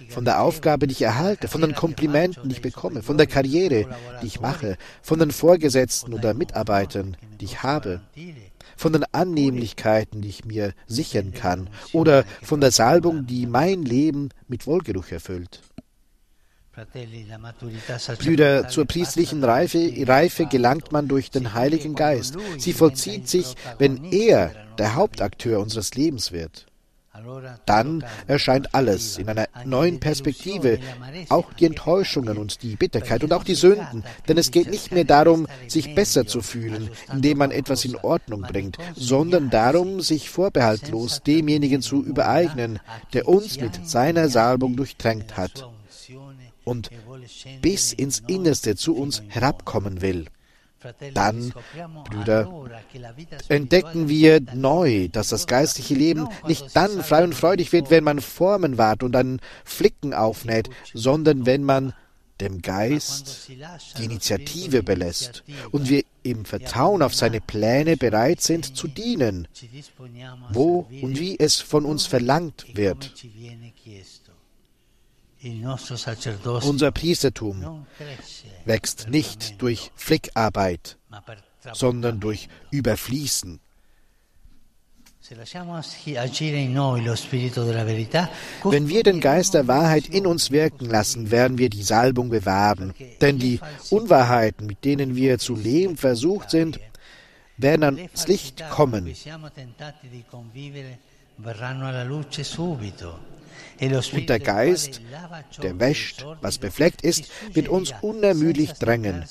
von 0.09 0.25
der 0.25 0.41
Aufgabe, 0.41 0.87
die 0.87 0.93
ich 0.93 1.03
erhalte, 1.03 1.47
von 1.47 1.61
den 1.61 1.75
Komplimenten, 1.75 2.49
die 2.49 2.55
ich 2.55 2.61
bekomme, 2.61 3.03
von 3.03 3.17
der 3.17 3.27
Karriere, 3.27 3.85
die 4.21 4.27
ich 4.27 4.41
mache, 4.41 4.77
von 5.01 5.19
den 5.19 5.31
Vorgesetzten 5.31 6.13
oder 6.13 6.33
Mitarbeitern, 6.33 7.15
die 7.39 7.45
ich 7.45 7.61
habe, 7.61 8.01
von 8.75 8.93
den 8.93 9.05
Annehmlichkeiten, 9.11 10.21
die 10.21 10.29
ich 10.29 10.43
mir 10.43 10.73
sichern 10.87 11.33
kann, 11.33 11.69
oder 11.93 12.25
von 12.41 12.61
der 12.61 12.71
Salbung, 12.71 13.27
die 13.27 13.45
mein 13.45 13.83
Leben 13.83 14.29
mit 14.47 14.65
Wohlgeruch 14.65 15.11
erfüllt. 15.11 15.61
Brüder, 18.19 18.69
zur 18.69 18.85
priestlichen 18.85 19.43
Reife, 19.43 19.93
Reife 20.07 20.45
gelangt 20.45 20.91
man 20.93 21.09
durch 21.09 21.29
den 21.29 21.53
Heiligen 21.53 21.95
Geist. 21.95 22.37
Sie 22.57 22.71
vollzieht 22.71 23.27
sich, 23.27 23.55
wenn 23.77 24.05
er 24.05 24.51
der 24.77 24.95
Hauptakteur 24.95 25.59
unseres 25.59 25.95
Lebens 25.95 26.31
wird. 26.31 26.67
Dann 27.65 28.05
erscheint 28.25 28.73
alles 28.73 29.17
in 29.17 29.27
einer 29.27 29.47
neuen 29.65 29.99
Perspektive, 29.99 30.79
auch 31.27 31.51
die 31.53 31.65
Enttäuschungen 31.65 32.37
und 32.37 32.63
die 32.63 32.77
Bitterkeit 32.77 33.23
und 33.25 33.33
auch 33.33 33.43
die 33.43 33.55
Sünden, 33.55 34.05
denn 34.29 34.37
es 34.37 34.49
geht 34.49 34.69
nicht 34.69 34.93
mehr 34.93 35.03
darum, 35.03 35.47
sich 35.67 35.93
besser 35.93 36.25
zu 36.25 36.41
fühlen, 36.41 36.89
indem 37.11 37.39
man 37.39 37.51
etwas 37.51 37.83
in 37.83 37.97
Ordnung 37.97 38.43
bringt, 38.43 38.77
sondern 38.95 39.49
darum, 39.49 39.99
sich 39.99 40.29
vorbehaltlos 40.29 41.21
demjenigen 41.21 41.81
zu 41.81 42.01
übereignen, 42.01 42.79
der 43.11 43.27
uns 43.27 43.59
mit 43.59 43.85
seiner 43.85 44.29
Salbung 44.29 44.77
durchtränkt 44.77 45.35
hat 45.35 45.69
und 46.63 46.89
bis 47.61 47.93
ins 47.93 48.21
Innerste 48.27 48.75
zu 48.75 48.95
uns 48.95 49.23
herabkommen 49.27 50.01
will. 50.01 50.25
Dann, 51.13 51.53
Brüder, 52.09 52.67
entdecken 53.49 54.09
wir 54.09 54.41
neu, 54.55 55.09
dass 55.09 55.29
das 55.29 55.45
geistliche 55.45 55.93
Leben 55.93 56.27
nicht 56.47 56.75
dann 56.75 57.03
frei 57.03 57.23
und 57.23 57.35
freudig 57.35 57.71
wird, 57.71 57.91
wenn 57.91 58.03
man 58.03 58.19
Formen 58.19 58.79
wahrt 58.79 59.03
und 59.03 59.11
dann 59.11 59.39
Flicken 59.63 60.13
aufnäht, 60.15 60.69
sondern 60.93 61.45
wenn 61.45 61.63
man 61.63 61.93
dem 62.41 62.61
Geist 62.63 63.49
die 63.99 64.05
Initiative 64.05 64.81
belässt 64.81 65.43
und 65.71 65.89
wir 65.89 66.03
im 66.23 66.45
Vertrauen 66.45 67.03
auf 67.03 67.13
seine 67.13 67.39
Pläne 67.39 67.97
bereit 67.97 68.41
sind 68.41 68.75
zu 68.75 68.87
dienen, 68.87 69.47
wo 70.51 70.87
und 71.01 71.19
wie 71.19 71.37
es 71.39 71.61
von 71.61 71.85
uns 71.85 72.07
verlangt 72.07 72.65
wird. 72.75 73.13
Unser 75.43 76.91
Priestertum 76.91 77.85
wächst 78.65 79.09
nicht 79.09 79.61
durch 79.61 79.91
Flickarbeit, 79.95 80.97
sondern 81.73 82.19
durch 82.19 82.47
Überfließen. 82.69 83.59
Wenn 88.63 88.89
wir 88.89 89.03
den 89.03 89.21
Geist 89.21 89.53
der 89.53 89.67
Wahrheit 89.67 90.07
in 90.07 90.27
uns 90.27 90.51
wirken 90.51 90.85
lassen, 90.85 91.31
werden 91.31 91.57
wir 91.57 91.69
die 91.69 91.83
Salbung 91.83 92.29
bewahren. 92.29 92.93
Denn 93.21 93.39
die 93.39 93.59
Unwahrheiten, 93.89 94.67
mit 94.67 94.83
denen 94.83 95.15
wir 95.15 95.39
zu 95.39 95.55
leben 95.55 95.95
versucht 95.97 96.51
sind, 96.51 96.79
werden 97.57 97.83
ans 97.83 98.27
Licht 98.27 98.63
kommen. 98.69 99.13
Und 103.81 104.29
der 104.29 104.39
Geist, 104.39 105.01
der 105.63 105.79
wäscht, 105.79 106.25
was 106.41 106.59
befleckt 106.59 107.01
ist, 107.01 107.31
wird 107.53 107.67
uns 107.67 107.93
unermüdlich 108.01 108.73
drängen, 108.73 109.25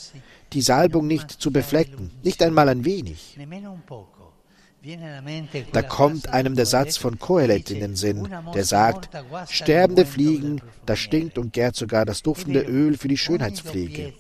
die 0.52 0.62
Salbung 0.62 1.06
nicht 1.06 1.30
zu 1.30 1.52
beflecken, 1.52 2.10
nicht 2.22 2.42
einmal 2.42 2.68
ein 2.68 2.84
wenig. 2.84 3.38
Da 5.72 5.82
kommt 5.82 6.28
einem 6.30 6.56
der 6.56 6.66
Satz 6.66 6.96
von 6.96 7.18
Kohelet 7.18 7.70
in 7.70 7.80
den 7.80 7.96
Sinn, 7.96 8.28
der 8.54 8.64
sagt, 8.64 9.10
sterbende 9.48 10.06
Fliegen, 10.06 10.62
da 10.86 10.96
stinkt 10.96 11.36
und 11.38 11.52
gärt 11.52 11.76
sogar 11.76 12.06
das 12.06 12.22
duftende 12.22 12.62
Öl 12.62 12.96
für 12.96 13.08
die 13.08 13.18
Schönheitspflege. 13.18 14.14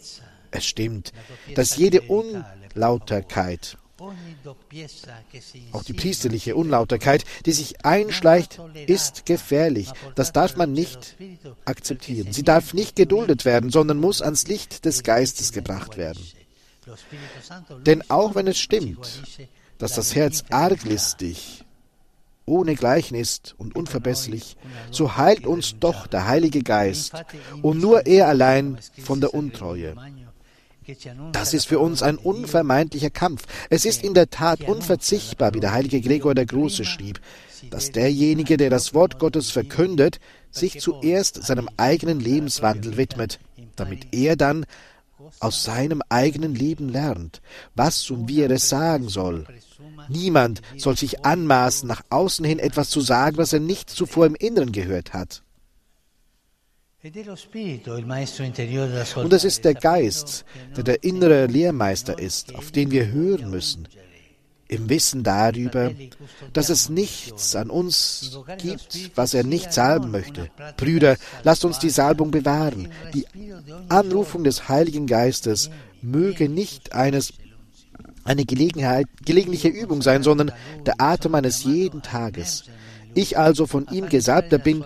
Es 0.50 0.66
stimmt, 0.66 1.12
dass 1.54 1.76
jede 1.76 2.02
Unlauterkeit, 2.02 3.78
auch 5.72 5.84
die 5.84 5.92
priesterliche 5.92 6.56
Unlauterkeit, 6.56 7.24
die 7.46 7.52
sich 7.52 7.84
einschleicht, 7.84 8.60
ist 8.86 9.26
gefährlich. 9.26 9.90
Das 10.14 10.32
darf 10.32 10.56
man 10.56 10.72
nicht 10.72 11.16
akzeptieren. 11.64 12.32
Sie 12.32 12.42
darf 12.42 12.72
nicht 12.74 12.96
geduldet 12.96 13.44
werden, 13.44 13.70
sondern 13.70 13.98
muss 13.98 14.22
ans 14.22 14.46
Licht 14.46 14.84
des 14.84 15.02
Geistes 15.02 15.52
gebracht 15.52 15.96
werden. 15.96 16.22
Denn 17.84 18.02
auch 18.10 18.34
wenn 18.34 18.46
es 18.46 18.58
stimmt, 18.58 19.22
dass 19.78 19.94
das 19.94 20.14
Herz 20.14 20.44
arglistig, 20.50 21.64
ohne 22.46 22.74
Gleichen 22.74 23.14
ist 23.14 23.54
und 23.58 23.76
unverbesserlich, 23.76 24.56
so 24.90 25.16
heilt 25.16 25.46
uns 25.46 25.78
doch 25.78 26.06
der 26.06 26.26
Heilige 26.26 26.62
Geist 26.62 27.12
und 27.62 27.80
nur 27.80 28.06
er 28.06 28.28
allein 28.28 28.78
von 29.02 29.20
der 29.20 29.34
Untreue. 29.34 29.94
Das 31.32 31.54
ist 31.54 31.66
für 31.66 31.78
uns 31.78 32.02
ein 32.02 32.16
unvermeidlicher 32.16 33.10
Kampf. 33.10 33.44
Es 33.68 33.84
ist 33.84 34.02
in 34.02 34.14
der 34.14 34.30
Tat 34.30 34.62
unverzichtbar, 34.62 35.54
wie 35.54 35.60
der 35.60 35.72
heilige 35.72 36.00
Gregor 36.00 36.34
der 36.34 36.46
Große 36.46 36.84
schrieb, 36.84 37.20
dass 37.70 37.92
derjenige, 37.92 38.56
der 38.56 38.70
das 38.70 38.94
Wort 38.94 39.18
Gottes 39.18 39.50
verkündet, 39.50 40.20
sich 40.50 40.80
zuerst 40.80 41.42
seinem 41.44 41.68
eigenen 41.76 42.18
Lebenswandel 42.20 42.96
widmet, 42.96 43.38
damit 43.76 44.08
er 44.12 44.36
dann 44.36 44.66
aus 45.38 45.62
seinem 45.62 46.02
eigenen 46.08 46.54
Leben 46.54 46.88
lernt, 46.88 47.40
was 47.74 48.10
und 48.10 48.28
wie 48.28 48.40
er 48.40 48.50
es 48.50 48.68
sagen 48.68 49.08
soll. 49.08 49.46
Niemand 50.08 50.62
soll 50.76 50.96
sich 50.96 51.24
anmaßen, 51.24 51.86
nach 51.86 52.02
außen 52.10 52.44
hin 52.44 52.58
etwas 52.58 52.90
zu 52.90 53.00
sagen, 53.00 53.36
was 53.36 53.52
er 53.52 53.60
nicht 53.60 53.90
zuvor 53.90 54.26
im 54.26 54.34
Inneren 54.34 54.72
gehört 54.72 55.12
hat. 55.12 55.42
Und 59.16 59.32
es 59.32 59.44
ist 59.44 59.64
der 59.64 59.74
Geist, 59.74 60.44
der 60.76 60.84
der 60.84 61.02
innere 61.02 61.46
Lehrmeister 61.46 62.18
ist, 62.18 62.54
auf 62.54 62.72
den 62.72 62.90
wir 62.90 63.10
hören 63.10 63.50
müssen, 63.50 63.88
im 64.68 64.88
Wissen 64.90 65.22
darüber, 65.22 65.92
dass 66.52 66.68
es 66.68 66.90
nichts 66.90 67.56
an 67.56 67.70
uns 67.70 68.38
gibt, 68.58 69.16
was 69.16 69.32
er 69.32 69.44
nicht 69.44 69.72
salben 69.72 70.10
möchte. 70.10 70.50
Brüder, 70.76 71.16
lasst 71.42 71.64
uns 71.64 71.78
die 71.78 71.88
Salbung 71.88 72.30
bewahren. 72.30 72.92
Die 73.14 73.26
Anrufung 73.88 74.44
des 74.44 74.68
Heiligen 74.68 75.06
Geistes 75.06 75.70
möge 76.02 76.50
nicht 76.50 76.92
eines 76.92 77.32
eine 78.24 78.44
Gelegenheit, 78.44 79.06
gelegentliche 79.24 79.68
Übung 79.68 80.02
sein, 80.02 80.22
sondern 80.22 80.52
der 80.84 81.00
Atem 81.00 81.34
eines 81.34 81.64
jeden 81.64 82.02
Tages. 82.02 82.64
Ich 83.14 83.38
also 83.38 83.66
von 83.66 83.86
ihm 83.90 84.08
Gesalbter 84.08 84.58
bin, 84.58 84.84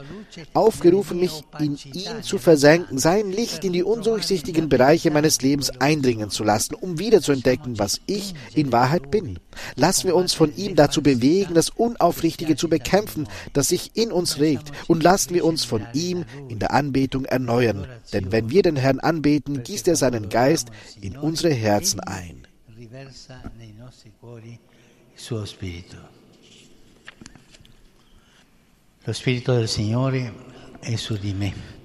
aufgerufen, 0.53 1.21
mich 1.21 1.45
in 1.59 1.79
ihn 1.93 2.23
zu 2.23 2.39
versenken, 2.39 2.99
sein 2.99 3.31
Licht 3.31 3.65
in 3.65 3.73
die 3.73 3.83
undurchsichtigen 3.83 4.69
Bereiche 4.69 5.11
meines 5.11 5.43
Lebens 5.43 5.71
eindringen 5.81 6.31
zu 6.31 6.45
lassen, 6.45 6.75
um 6.75 6.99
wieder 6.99 7.21
zu 7.21 7.33
entdecken, 7.33 7.79
was 7.79 8.01
ich 8.07 8.35
in 8.55 8.73
Wahrheit 8.73 9.11
bin. 9.11 9.39
Lassen 9.77 10.07
wir 10.07 10.17
uns 10.17 10.33
von 10.33 10.55
ihm 10.57 10.75
dazu 10.75 11.03
bewegen, 11.03 11.55
das 11.55 11.71
Unaufrichtige 11.71 12.57
zu 12.57 12.69
bekämpfen, 12.69 13.29
das 13.53 13.69
sich 13.69 13.93
in 13.95 14.11
uns 14.11 14.39
regt, 14.39 14.73
und 14.89 15.03
lassen 15.03 15.35
wir 15.35 15.45
uns 15.45 15.65
von 15.65 15.87
ihm 15.93 16.25
in 16.49 16.59
der 16.59 16.73
Anbetung 16.73 17.25
erneuern. 17.25 17.87
Denn 18.13 18.33
wenn 18.33 18.51
wir 18.51 18.63
den 18.63 18.77
Herrn 18.77 19.01
anbeten, 19.01 19.63
gießt 19.63 19.89
er 19.89 19.97
seinen 19.97 20.29
Geist 20.29 20.69
in 21.01 21.17
unsere 21.17 21.53
Herzen 21.53 22.01
ein. 22.01 22.47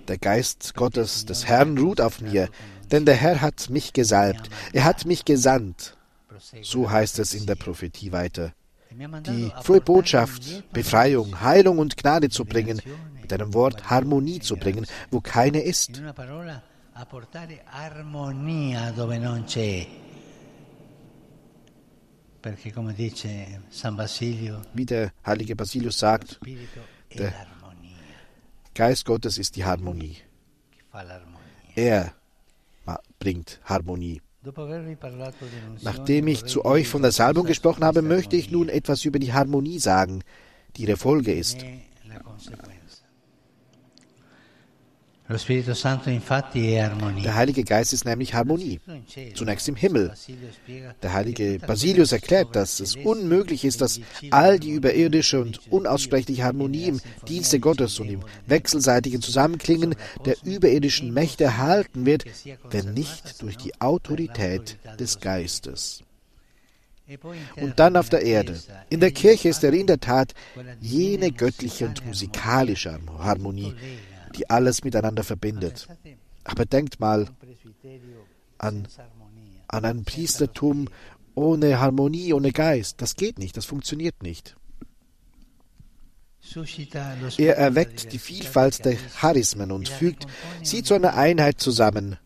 Der 0.07 0.17
Geist 0.17 0.73
Gottes 0.75 1.25
des 1.25 1.45
Herrn 1.45 1.77
ruht 1.77 1.99
auf 1.99 2.21
mir, 2.21 2.49
denn 2.91 3.05
der 3.05 3.15
Herr 3.15 3.41
hat 3.41 3.69
mich 3.69 3.91
gesalbt, 3.93 4.49
er 4.71 4.85
hat 4.85 5.05
mich 5.05 5.25
gesandt. 5.25 5.97
So 6.61 6.89
heißt 6.89 7.19
es 7.19 7.33
in 7.33 7.45
der 7.45 7.55
Prophetie 7.55 8.13
weiter. 8.13 8.53
Die 8.91 9.51
frohe 9.61 9.81
Botschaft, 9.81 10.63
Befreiung, 10.71 11.41
Heilung 11.41 11.77
und 11.79 11.97
Gnade 11.97 12.29
zu 12.29 12.45
bringen, 12.45 12.81
mit 13.21 13.33
einem 13.33 13.53
Wort 13.53 13.89
Harmonie 13.89 14.39
zu 14.39 14.55
bringen, 14.55 14.87
wo 15.11 15.19
keine 15.19 15.61
ist. 15.61 16.01
Wie 24.73 24.85
der 24.85 25.11
heilige 25.25 25.55
Basilius 25.55 25.99
sagt, 25.99 26.39
der 27.17 27.33
Geist 28.75 29.05
Gottes 29.05 29.37
ist 29.37 29.55
die 29.55 29.65
Harmonie. 29.65 30.17
Er 31.75 32.13
bringt 33.19 33.59
Harmonie. 33.65 34.21
Nachdem 35.81 36.27
ich 36.27 36.45
zu 36.45 36.63
euch 36.63 36.87
von 36.87 37.01
der 37.01 37.11
Salbung 37.11 37.45
gesprochen 37.45 37.83
habe, 37.83 38.01
möchte 38.01 38.37
ich 38.37 38.51
nun 38.51 38.69
etwas 38.69 39.03
über 39.03 39.19
die 39.19 39.33
Harmonie 39.33 39.79
sagen, 39.79 40.23
die 40.75 40.83
ihre 40.83 40.95
Folge 40.97 41.33
ist. 41.33 41.65
Der 47.23 47.35
Heilige 47.35 47.63
Geist 47.63 47.93
ist 47.93 48.03
nämlich 48.03 48.33
Harmonie. 48.33 48.79
Zunächst 49.35 49.69
im 49.69 49.75
Himmel. 49.75 50.11
Der 51.03 51.13
heilige 51.13 51.59
Basilius 51.59 52.11
erklärt, 52.11 52.55
dass 52.55 52.79
es 52.79 52.95
unmöglich 52.95 53.63
ist, 53.63 53.79
dass 53.81 54.01
all 54.31 54.59
die 54.59 54.71
überirdische 54.71 55.39
und 55.39 55.71
unaussprechliche 55.71 56.43
Harmonie 56.43 56.85
im 56.85 57.01
Dienste 57.27 57.59
Gottes 57.59 57.99
und 57.99 58.09
im 58.09 58.21
wechselseitigen 58.47 59.21
Zusammenklingen 59.21 59.93
der 60.25 60.35
überirdischen 60.43 61.13
Mächte 61.13 61.43
erhalten 61.43 62.07
wird, 62.07 62.25
wenn 62.71 62.95
nicht 62.95 63.41
durch 63.43 63.57
die 63.57 63.79
Autorität 63.79 64.77
des 64.99 65.19
Geistes. 65.19 66.03
Und 67.55 67.79
dann 67.79 67.97
auf 67.97 68.09
der 68.09 68.21
Erde. 68.21 68.59
In 68.89 68.99
der 68.99 69.11
Kirche 69.11 69.49
ist 69.49 69.63
er 69.63 69.73
in 69.73 69.87
der 69.87 69.99
Tat 69.99 70.33
jene 70.79 71.31
göttliche 71.31 71.85
und 71.87 72.05
musikalische 72.05 72.99
Harmonie, 73.17 73.73
die 74.35 74.49
alles 74.49 74.83
miteinander 74.83 75.23
verbindet. 75.23 75.87
Aber 76.43 76.65
denkt 76.65 76.99
mal 76.99 77.27
an, 78.57 78.87
an 79.67 79.85
ein 79.85 80.03
Priestertum 80.03 80.87
ohne 81.35 81.79
Harmonie, 81.79 82.33
ohne 82.33 82.51
Geist. 82.51 83.01
Das 83.01 83.15
geht 83.15 83.39
nicht, 83.39 83.55
das 83.55 83.65
funktioniert 83.65 84.23
nicht. 84.23 84.55
Er 87.37 87.57
erweckt 87.57 88.11
die 88.11 88.19
Vielfalt 88.19 88.83
der 88.85 88.95
Charismen 88.95 89.71
und 89.71 89.87
fügt 89.87 90.25
sie 90.63 90.83
zu 90.83 90.93
einer 90.95 91.15
Einheit 91.15 91.59
zusammen. 91.59 92.17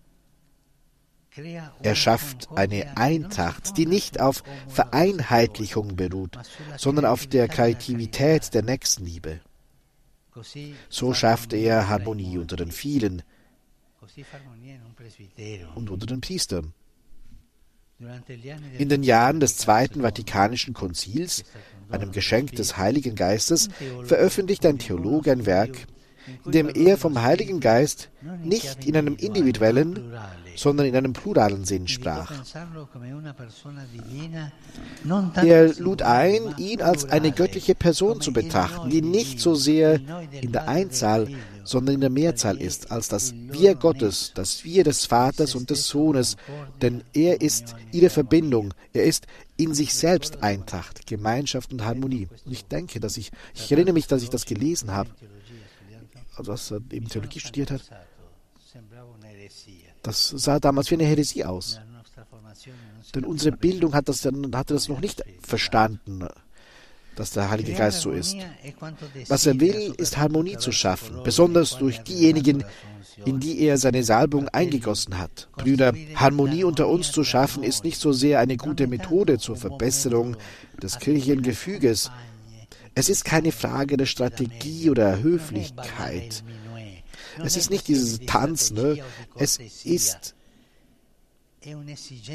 Er 1.82 1.96
schafft 1.96 2.50
eine 2.56 2.96
Eintracht, 2.96 3.76
die 3.78 3.88
nicht 3.88 4.22
auf 4.22 4.44
Vereinheitlichung 4.68 5.96
beruht, 5.96 6.38
sondern 6.78 7.06
auf 7.06 7.26
der 7.26 7.48
Kreativität 7.48 8.54
der 8.54 8.62
Nächstenliebe. 8.62 9.42
So 10.90 11.14
schaffte 11.14 11.58
er 11.58 11.90
Harmonie 11.90 12.38
unter 12.38 12.56
den 12.56 12.72
vielen 12.72 13.24
und 15.76 15.90
unter 15.90 16.06
den 16.06 16.22
Priestern. 16.22 16.74
In 18.78 18.90
den 18.90 19.04
Jahren 19.04 19.40
des 19.40 19.58
Zweiten 19.58 20.02
Vatikanischen 20.02 20.74
Konzils, 20.74 21.44
einem 21.90 22.12
Geschenk 22.12 22.54
des 22.54 22.78
Heiligen 22.78 23.16
Geistes, 23.16 23.70
veröffentlichte 24.04 24.68
ein 24.68 24.80
Theologe 24.80 25.32
ein 25.32 25.46
Werk, 25.46 25.88
in 26.46 26.52
dem 26.52 26.70
er 26.70 26.98
vom 26.98 27.22
Heiligen 27.22 27.60
Geist 27.60 28.10
nicht 28.44 28.86
in 28.86 28.96
einem 28.96 29.16
individuellen, 29.16 30.14
sondern 30.56 30.86
in 30.86 30.96
einem 30.96 31.14
pluralen 31.14 31.66
Sinn 31.66 31.88
sprach. 31.88 32.32
Er 35.36 35.74
lud 35.76 36.02
ein, 36.02 36.56
ihn 36.58 36.82
als 36.82 37.06
eine 37.06 37.32
göttliche 37.32 37.76
Person 37.76 38.22
zu 38.22 38.32
betrachten, 38.34 38.90
die 38.90 39.02
nicht 39.02 39.40
so 39.40 39.56
sehr 39.56 40.00
in 40.42 40.52
der 40.52 40.68
Einzahl, 40.68 41.28
sondern 41.64 41.96
in 41.96 42.02
der 42.02 42.10
Mehrzahl 42.10 42.58
ist, 42.58 42.92
als 42.92 43.08
das 43.08 43.34
Wir 43.34 43.76
Gottes, 43.76 44.32
das 44.36 44.64
Wir 44.64 44.84
des 44.84 45.06
Vaters 45.06 45.56
und 45.56 45.70
des 45.70 45.88
Sohnes, 45.88 46.36
denn 46.82 47.04
er 47.14 47.42
ist 47.42 47.76
ihre 47.92 48.10
Verbindung, 48.10 48.74
er 48.92 49.04
ist 49.04 49.28
in 49.56 49.74
sich 49.74 49.94
selbst 49.94 50.44
Eintracht, 50.44 51.08
Gemeinschaft 51.08 51.72
und 51.72 51.86
Harmonie. 51.86 52.28
Und 52.46 52.52
ich 52.52 52.66
denke, 52.66 53.00
dass 53.00 53.18
ich, 53.18 53.32
ich 53.54 53.72
erinnere 53.72 53.94
mich, 53.94 54.08
dass 54.08 54.24
ich 54.24 54.30
das 54.30 54.46
gelesen 54.46 54.92
habe, 54.92 55.10
also 56.36 56.52
dass 56.52 56.72
er 56.72 56.82
eben 56.92 57.08
Theologie 57.08 57.40
studiert 57.40 57.72
hat. 57.72 57.82
Das 60.02 60.30
sah 60.30 60.60
damals 60.60 60.90
wie 60.90 60.96
eine 60.96 61.06
Häresie 61.06 61.46
aus. 61.46 61.80
Denn 63.16 63.26
unsere 63.26 63.56
Bildung 63.56 63.94
hat 63.94 64.10
das, 64.10 64.26
hatte 64.26 64.74
das 64.74 64.90
noch 64.90 65.00
nicht 65.00 65.24
verstanden, 65.42 66.28
dass 67.16 67.32
der 67.32 67.50
Heilige 67.50 67.74
Geist 67.74 68.02
so 68.02 68.12
ist. 68.12 68.36
Was 69.28 69.46
er 69.46 69.60
will, 69.60 69.94
ist 69.98 70.18
Harmonie 70.18 70.58
zu 70.58 70.72
schaffen, 70.72 71.22
besonders 71.24 71.78
durch 71.78 72.00
diejenigen, 72.00 72.64
in 73.26 73.40
die 73.40 73.60
er 73.60 73.78
seine 73.78 74.04
Salbung 74.04 74.50
eingegossen 74.50 75.18
hat. 75.20 75.48
Brüder, 75.56 75.94
Harmonie 76.16 76.64
unter 76.64 76.88
uns 76.88 77.12
zu 77.12 77.24
schaffen, 77.24 77.64
ist 77.64 77.84
nicht 77.84 78.00
so 78.00 78.12
sehr 78.12 78.40
eine 78.40 78.58
gute 78.58 78.88
Methode 78.88 79.38
zur 79.38 79.56
Verbesserung 79.56 80.36
des 80.82 81.00
Kirchengefüges. 81.00 82.12
Es 82.96 83.10
ist 83.10 83.26
keine 83.26 83.52
Frage 83.52 83.98
der 83.98 84.06
Strategie 84.06 84.90
oder 84.90 85.22
Höflichkeit. 85.22 86.44
Es 87.44 87.58
ist 87.58 87.70
nicht 87.70 87.88
dieses 87.88 88.20
Tanz, 88.22 88.72
ne? 88.72 89.00
es 89.36 89.58
ist 89.84 90.36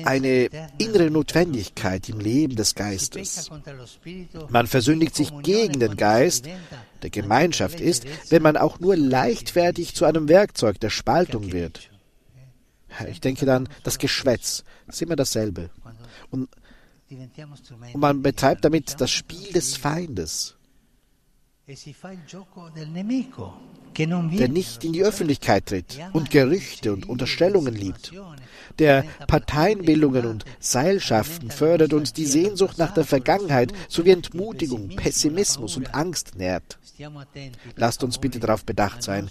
eine 0.05 0.49
innere 0.79 1.11
Notwendigkeit 1.11 2.09
im 2.09 2.19
Leben 2.19 2.57
des 2.57 2.75
Geistes. 2.75 3.51
Man 4.49 4.67
versündigt 4.67 5.15
sich 5.15 5.31
gegen 5.43 5.81
den 5.81 5.97
Geist, 5.97 6.49
der 7.03 7.11
Gemeinschaft 7.11 7.81
ist, 7.81 8.07
wenn 8.31 8.43
man 8.43 8.57
auch 8.57 8.81
nur 8.81 8.97
leichtfertig 8.97 9.95
zu 9.95 10.07
einem 10.07 10.29
Werkzeug 10.29 10.81
der 10.81 10.91
Spaltung 10.91 11.53
wird. 11.53 11.91
Ich 13.11 13.21
denke 13.21 13.45
dann, 13.45 13.69
das 13.85 13.99
Geschwätz, 13.99 14.65
ist 14.87 15.03
immer 15.03 15.17
dasselbe. 15.17 15.71
Und, 16.31 16.49
und 17.11 18.01
man 18.01 18.23
betreibt 18.23 18.65
damit 18.65 19.01
das 19.01 19.11
Spiel 19.11 19.53
des 19.53 19.77
Feindes. 19.77 20.57
Der 23.99 24.49
nicht 24.49 24.85
in 24.85 24.93
die 24.93 25.03
Öffentlichkeit 25.03 25.67
tritt 25.67 25.99
und 26.13 26.31
Gerüchte 26.31 26.93
und 26.93 27.09
Unterstellungen 27.09 27.75
liebt, 27.75 28.13
der 28.79 29.05
Parteienbildungen 29.27 30.25
und 30.25 30.45
Seilschaften 30.61 31.51
fördert 31.51 31.93
und 31.93 32.17
die 32.17 32.25
Sehnsucht 32.25 32.79
nach 32.79 32.95
der 32.95 33.05
Vergangenheit 33.05 33.73
sowie 33.89 34.13
Entmutigung, 34.13 34.89
Pessimismus 34.97 35.77
und 35.77 35.95
Angst 35.95 36.37
nährt. 36.37 36.79
Lasst 37.77 38.03
uns 38.03 38.19
bitte 38.19 38.41
darauf 38.41 38.65
bedacht 38.65 39.03
sein, 39.03 39.31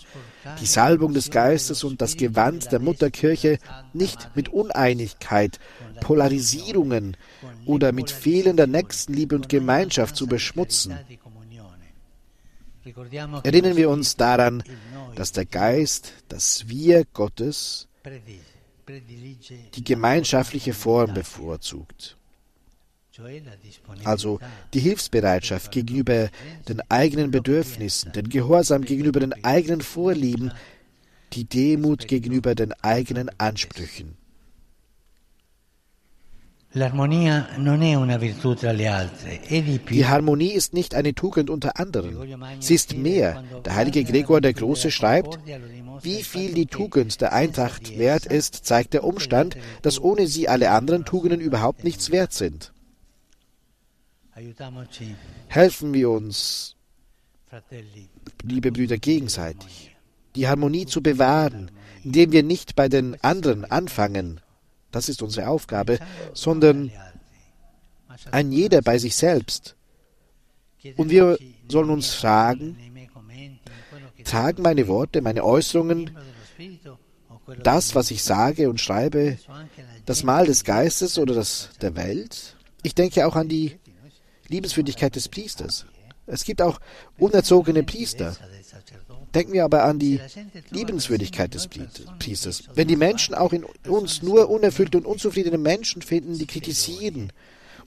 die 0.61 0.65
Salbung 0.65 1.13
des 1.13 1.31
Geistes 1.31 1.83
und 1.83 2.01
das 2.01 2.17
Gewand 2.17 2.71
der 2.71 2.79
Mutterkirche 2.79 3.57
nicht 3.93 4.29
mit 4.35 4.49
Uneinigkeit, 4.49 5.59
Polarisierungen 5.99 7.17
oder 7.65 7.91
mit 7.91 8.12
fehlender 8.12 8.67
Nächstenliebe 8.67 9.36
und 9.36 9.49
Gemeinschaft 9.49 10.15
zu 10.15 10.27
beschmutzen. 10.27 10.97
Erinnern 13.43 13.75
wir 13.75 13.89
uns 13.89 14.15
daran, 14.15 14.63
dass 15.15 15.31
der 15.31 15.45
Geist, 15.45 16.13
das 16.29 16.67
Wir 16.69 17.05
Gottes, 17.13 17.88
die 19.75 19.83
gemeinschaftliche 19.83 20.73
Form 20.73 21.13
bevorzugt. 21.13 22.17
Also 24.03 24.39
die 24.73 24.79
Hilfsbereitschaft 24.79 25.71
gegenüber 25.71 26.29
den 26.69 26.81
eigenen 26.89 27.31
Bedürfnissen, 27.31 28.12
den 28.12 28.29
Gehorsam 28.29 28.83
gegenüber 28.83 29.19
den 29.19 29.43
eigenen 29.43 29.81
Vorlieben, 29.81 30.51
die 31.33 31.45
Demut 31.45 32.07
gegenüber 32.07 32.55
den 32.55 32.73
eigenen 32.83 33.29
Ansprüchen. 33.39 34.15
Die 36.73 36.82
Harmonie 40.06 40.51
ist 40.51 40.73
nicht 40.73 40.95
eine 40.95 41.15
Tugend 41.15 41.49
unter 41.49 41.80
anderen. 41.80 42.17
Sie 42.60 42.75
ist 42.75 42.93
mehr. 42.95 43.43
Der 43.65 43.75
heilige 43.75 44.03
Gregor 44.03 44.41
der 44.41 44.53
Große 44.53 44.91
schreibt, 44.91 45.39
wie 46.01 46.23
viel 46.23 46.53
die 46.53 46.65
Tugend 46.65 47.21
der 47.21 47.32
Eintracht 47.34 47.97
wert 47.97 48.25
ist, 48.25 48.65
zeigt 48.65 48.93
der 48.93 49.06
Umstand, 49.06 49.58
dass 49.82 49.99
ohne 49.99 50.27
sie 50.27 50.49
alle 50.49 50.71
anderen 50.71 51.06
Tugenden 51.06 51.39
überhaupt 51.39 51.84
nichts 51.84 52.12
wert 52.12 52.34
sind. 52.34 52.73
Helfen 55.47 55.93
wir 55.93 56.10
uns, 56.10 56.75
liebe 58.43 58.71
Brüder, 58.71 58.97
gegenseitig, 58.97 59.95
die 60.36 60.47
Harmonie 60.47 60.86
zu 60.86 61.01
bewahren, 61.01 61.71
indem 62.03 62.32
wir 62.32 62.43
nicht 62.43 62.75
bei 62.75 62.88
den 62.88 63.17
anderen 63.23 63.65
anfangen, 63.65 64.41
das 64.91 65.10
ist 65.10 65.21
unsere 65.21 65.47
Aufgabe, 65.47 66.00
sondern 66.34 66.91
ein 68.32 68.52
jeder 68.52 68.82
bei 68.82 68.97
sich 68.97 69.15
selbst. 69.15 69.76
Und 70.95 71.10
wir 71.10 71.38
sollen 71.67 71.89
uns 71.89 72.13
fragen, 72.13 72.78
tragen 74.23 74.62
meine 74.62 74.88
Worte, 74.88 75.21
meine 75.21 75.43
Äußerungen, 75.43 76.17
das, 77.63 77.95
was 77.95 78.12
ich 78.12 78.23
sage 78.23 78.69
und 78.69 78.82
schreibe, 78.82 79.38
das 80.06 80.23
Mal 80.23 80.45
des 80.45 80.63
Geistes 80.63 81.17
oder 81.17 81.34
das 81.34 81.69
der 81.82 81.95
Welt? 81.95 82.56
Ich 82.84 82.95
denke 82.95 83.26
auch 83.28 83.36
an 83.36 83.47
die 83.47 83.78
Liebenswürdigkeit 84.47 85.15
des 85.15 85.28
Priesters. 85.30 85.86
Es 86.26 86.43
gibt 86.43 86.62
auch 86.62 86.80
unerzogene 87.17 87.84
Priester. 87.84 88.36
Denken 89.33 89.53
wir 89.53 89.65
aber 89.65 89.83
an 89.83 89.99
die 89.99 90.19
Liebenswürdigkeit 90.71 91.53
des 91.53 91.67
Priesters. 92.19 92.63
Wenn 92.73 92.87
die 92.87 92.95
Menschen 92.95 93.35
auch 93.35 93.53
in 93.53 93.65
uns 93.87 94.21
nur 94.21 94.49
unerfüllte 94.49 94.97
und 94.97 95.05
unzufriedene 95.05 95.57
Menschen 95.57 96.01
finden, 96.01 96.37
die 96.37 96.47
kritisieren 96.47 97.31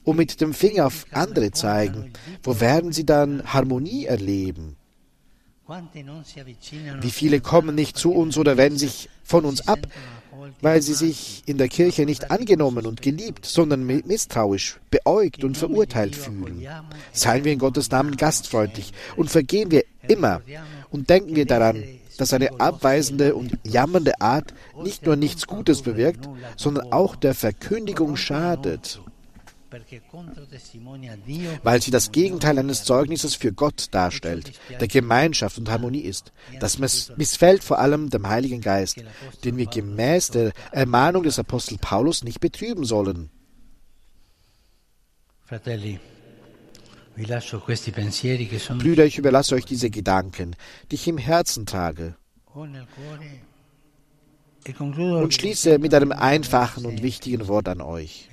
und 0.05 0.16
mit 0.16 0.40
dem 0.40 0.55
Finger 0.55 0.87
auf 0.87 1.07
andere 1.12 1.50
zeigen, 1.50 2.12
wo 2.42 2.61
werden 2.61 2.92
sie 2.92 3.07
dann 3.07 3.42
Harmonie 3.53 4.07
erleben? 4.07 4.76
Wie 7.00 7.11
viele 7.11 7.40
kommen 7.40 7.74
nicht 7.74 7.96
zu 7.96 8.12
uns 8.12 8.37
oder 8.37 8.57
wenden 8.57 8.79
sich 8.79 9.09
von 9.22 9.44
uns 9.44 9.68
ab, 9.68 9.79
weil 10.61 10.83
sie 10.83 10.94
sich 10.94 11.42
in 11.46 11.59
der 11.59 11.68
Kirche 11.68 12.05
nicht 12.07 12.31
angenommen 12.31 12.87
und 12.87 13.03
geliebt, 13.03 13.46
sondern 13.46 13.87
misstrauisch, 13.87 14.81
beäugt 14.90 15.44
und 15.44 15.57
verurteilt 15.57 16.16
fühlen. 16.16 16.66
Seien 17.12 17.44
wir 17.44 17.53
in 17.53 17.59
Gottes 17.59 17.90
Namen 17.90 18.16
gastfreundlich 18.16 18.92
und 19.16 19.31
vergehen 19.31 19.70
wir 19.70 19.85
immer 20.09 20.42
und 20.90 21.11
denken 21.11 21.37
wir 21.37 21.46
daran, 21.46 21.83
dass 22.18 22.33
eine 22.33 22.61
abweisende 22.61 23.35
und 23.35 23.59
jammernde 23.64 24.20
Art 24.20 24.53
nicht 24.83 25.07
nur 25.07 25.16
nichts 25.16 25.46
Gutes 25.46 25.83
bewirkt, 25.83 26.29
sondern 26.57 26.92
auch 26.92 27.16
der 27.16 27.35
Verkündigung 27.35 28.16
schadet 28.16 29.00
weil 31.62 31.81
sie 31.81 31.90
das 31.90 32.11
Gegenteil 32.11 32.59
eines 32.59 32.85
Zeugnisses 32.85 33.35
für 33.37 33.53
Gott 33.53 33.87
darstellt, 33.92 34.53
der 34.81 34.88
Gemeinschaft 34.88 35.59
und 35.59 35.70
Harmonie 35.70 36.00
ist. 36.00 36.33
Das 36.59 36.79
missfällt 36.79 37.62
vor 37.62 37.79
allem 37.79 38.11
dem 38.11 38.29
Heiligen 38.29 38.61
Geist, 38.61 39.03
den 39.44 39.57
wir 39.57 39.66
gemäß 39.66 40.31
der 40.31 40.53
Ermahnung 40.72 41.22
des 41.22 41.38
Apostel 41.38 41.79
Paulus 41.79 42.24
nicht 42.24 42.40
betrüben 42.40 42.85
sollen. 42.85 43.31
Brüder, 48.78 49.04
ich 49.04 49.18
überlasse 49.18 49.54
euch 49.54 49.64
diese 49.64 49.90
Gedanken, 49.90 50.56
die 50.90 50.94
ich 50.96 51.09
im 51.09 51.18
Herzen 51.18 51.66
trage, 51.66 52.16
e 54.66 54.72
und 54.78 55.35
schließe 55.35 55.78
mit 55.78 55.94
einem 55.94 56.12
einfachen 56.12 56.85
und 56.85 57.02
wichtigen 57.02 57.48
Wort 57.48 57.68
an 57.68 57.80
euch. 57.80 58.28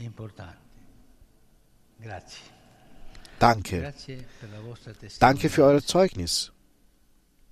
Danke. 3.39 3.93
Danke 5.19 5.49
für 5.49 5.63
euer 5.63 5.83
Zeugnis. 5.83 6.51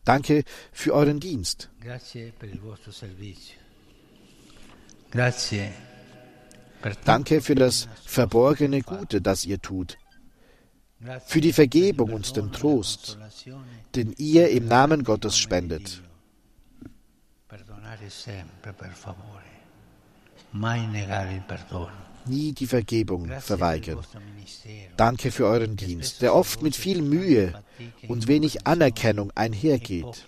Danke 0.03 0.43
für 0.71 0.93
euren 0.93 1.19
Dienst. 1.19 1.69
Danke 7.03 7.41
für 7.41 7.55
das 7.55 7.87
verborgene 8.05 8.81
Gute, 8.81 9.21
das 9.21 9.45
ihr 9.45 9.59
tut, 9.59 9.97
für 11.25 11.41
die 11.41 11.53
Vergebung 11.53 12.13
und 12.13 12.35
den 12.35 12.51
Trost, 12.51 13.17
den 13.95 14.13
ihr 14.17 14.49
im 14.49 14.67
Namen 14.67 15.03
Gottes 15.03 15.37
spendet. 15.37 16.01
Nie 22.27 22.53
die 22.53 22.67
Vergebung 22.67 23.29
verweigern. 23.39 23.99
Danke 24.97 25.31
für 25.31 25.45
euren 25.45 25.75
Dienst, 25.75 26.21
der 26.21 26.33
oft 26.33 26.61
mit 26.61 26.75
viel 26.75 27.01
Mühe 27.01 27.53
und 28.07 28.27
wenig 28.27 28.65
Anerkennung 28.65 29.31
einhergeht. 29.35 30.25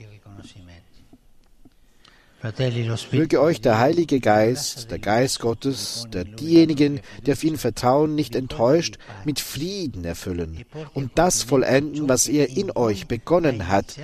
Möge 3.11 3.41
euch 3.41 3.61
der 3.61 3.79
Heilige 3.79 4.19
Geist, 4.19 4.91
der 4.91 4.99
Geist 4.99 5.39
Gottes, 5.39 6.07
der 6.11 6.23
diejenigen, 6.23 7.01
die 7.25 7.31
auf 7.31 7.43
ihn 7.43 7.57
vertrauen, 7.57 8.15
nicht 8.15 8.35
enttäuscht, 8.35 8.97
mit 9.25 9.39
Frieden 9.39 10.05
erfüllen 10.05 10.65
und 10.93 11.11
das 11.15 11.43
vollenden, 11.43 12.07
was 12.09 12.27
er 12.27 12.49
in 12.49 12.71
euch 12.75 13.07
begonnen 13.07 13.67
hat, 13.67 13.95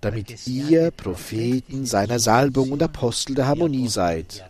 damit 0.00 0.46
ihr 0.46 0.90
Propheten 0.90 1.86
seiner 1.86 2.18
Salbung 2.18 2.72
und 2.72 2.82
Apostel 2.82 3.34
der 3.34 3.46
Harmonie 3.46 3.88
seid. 3.88 4.44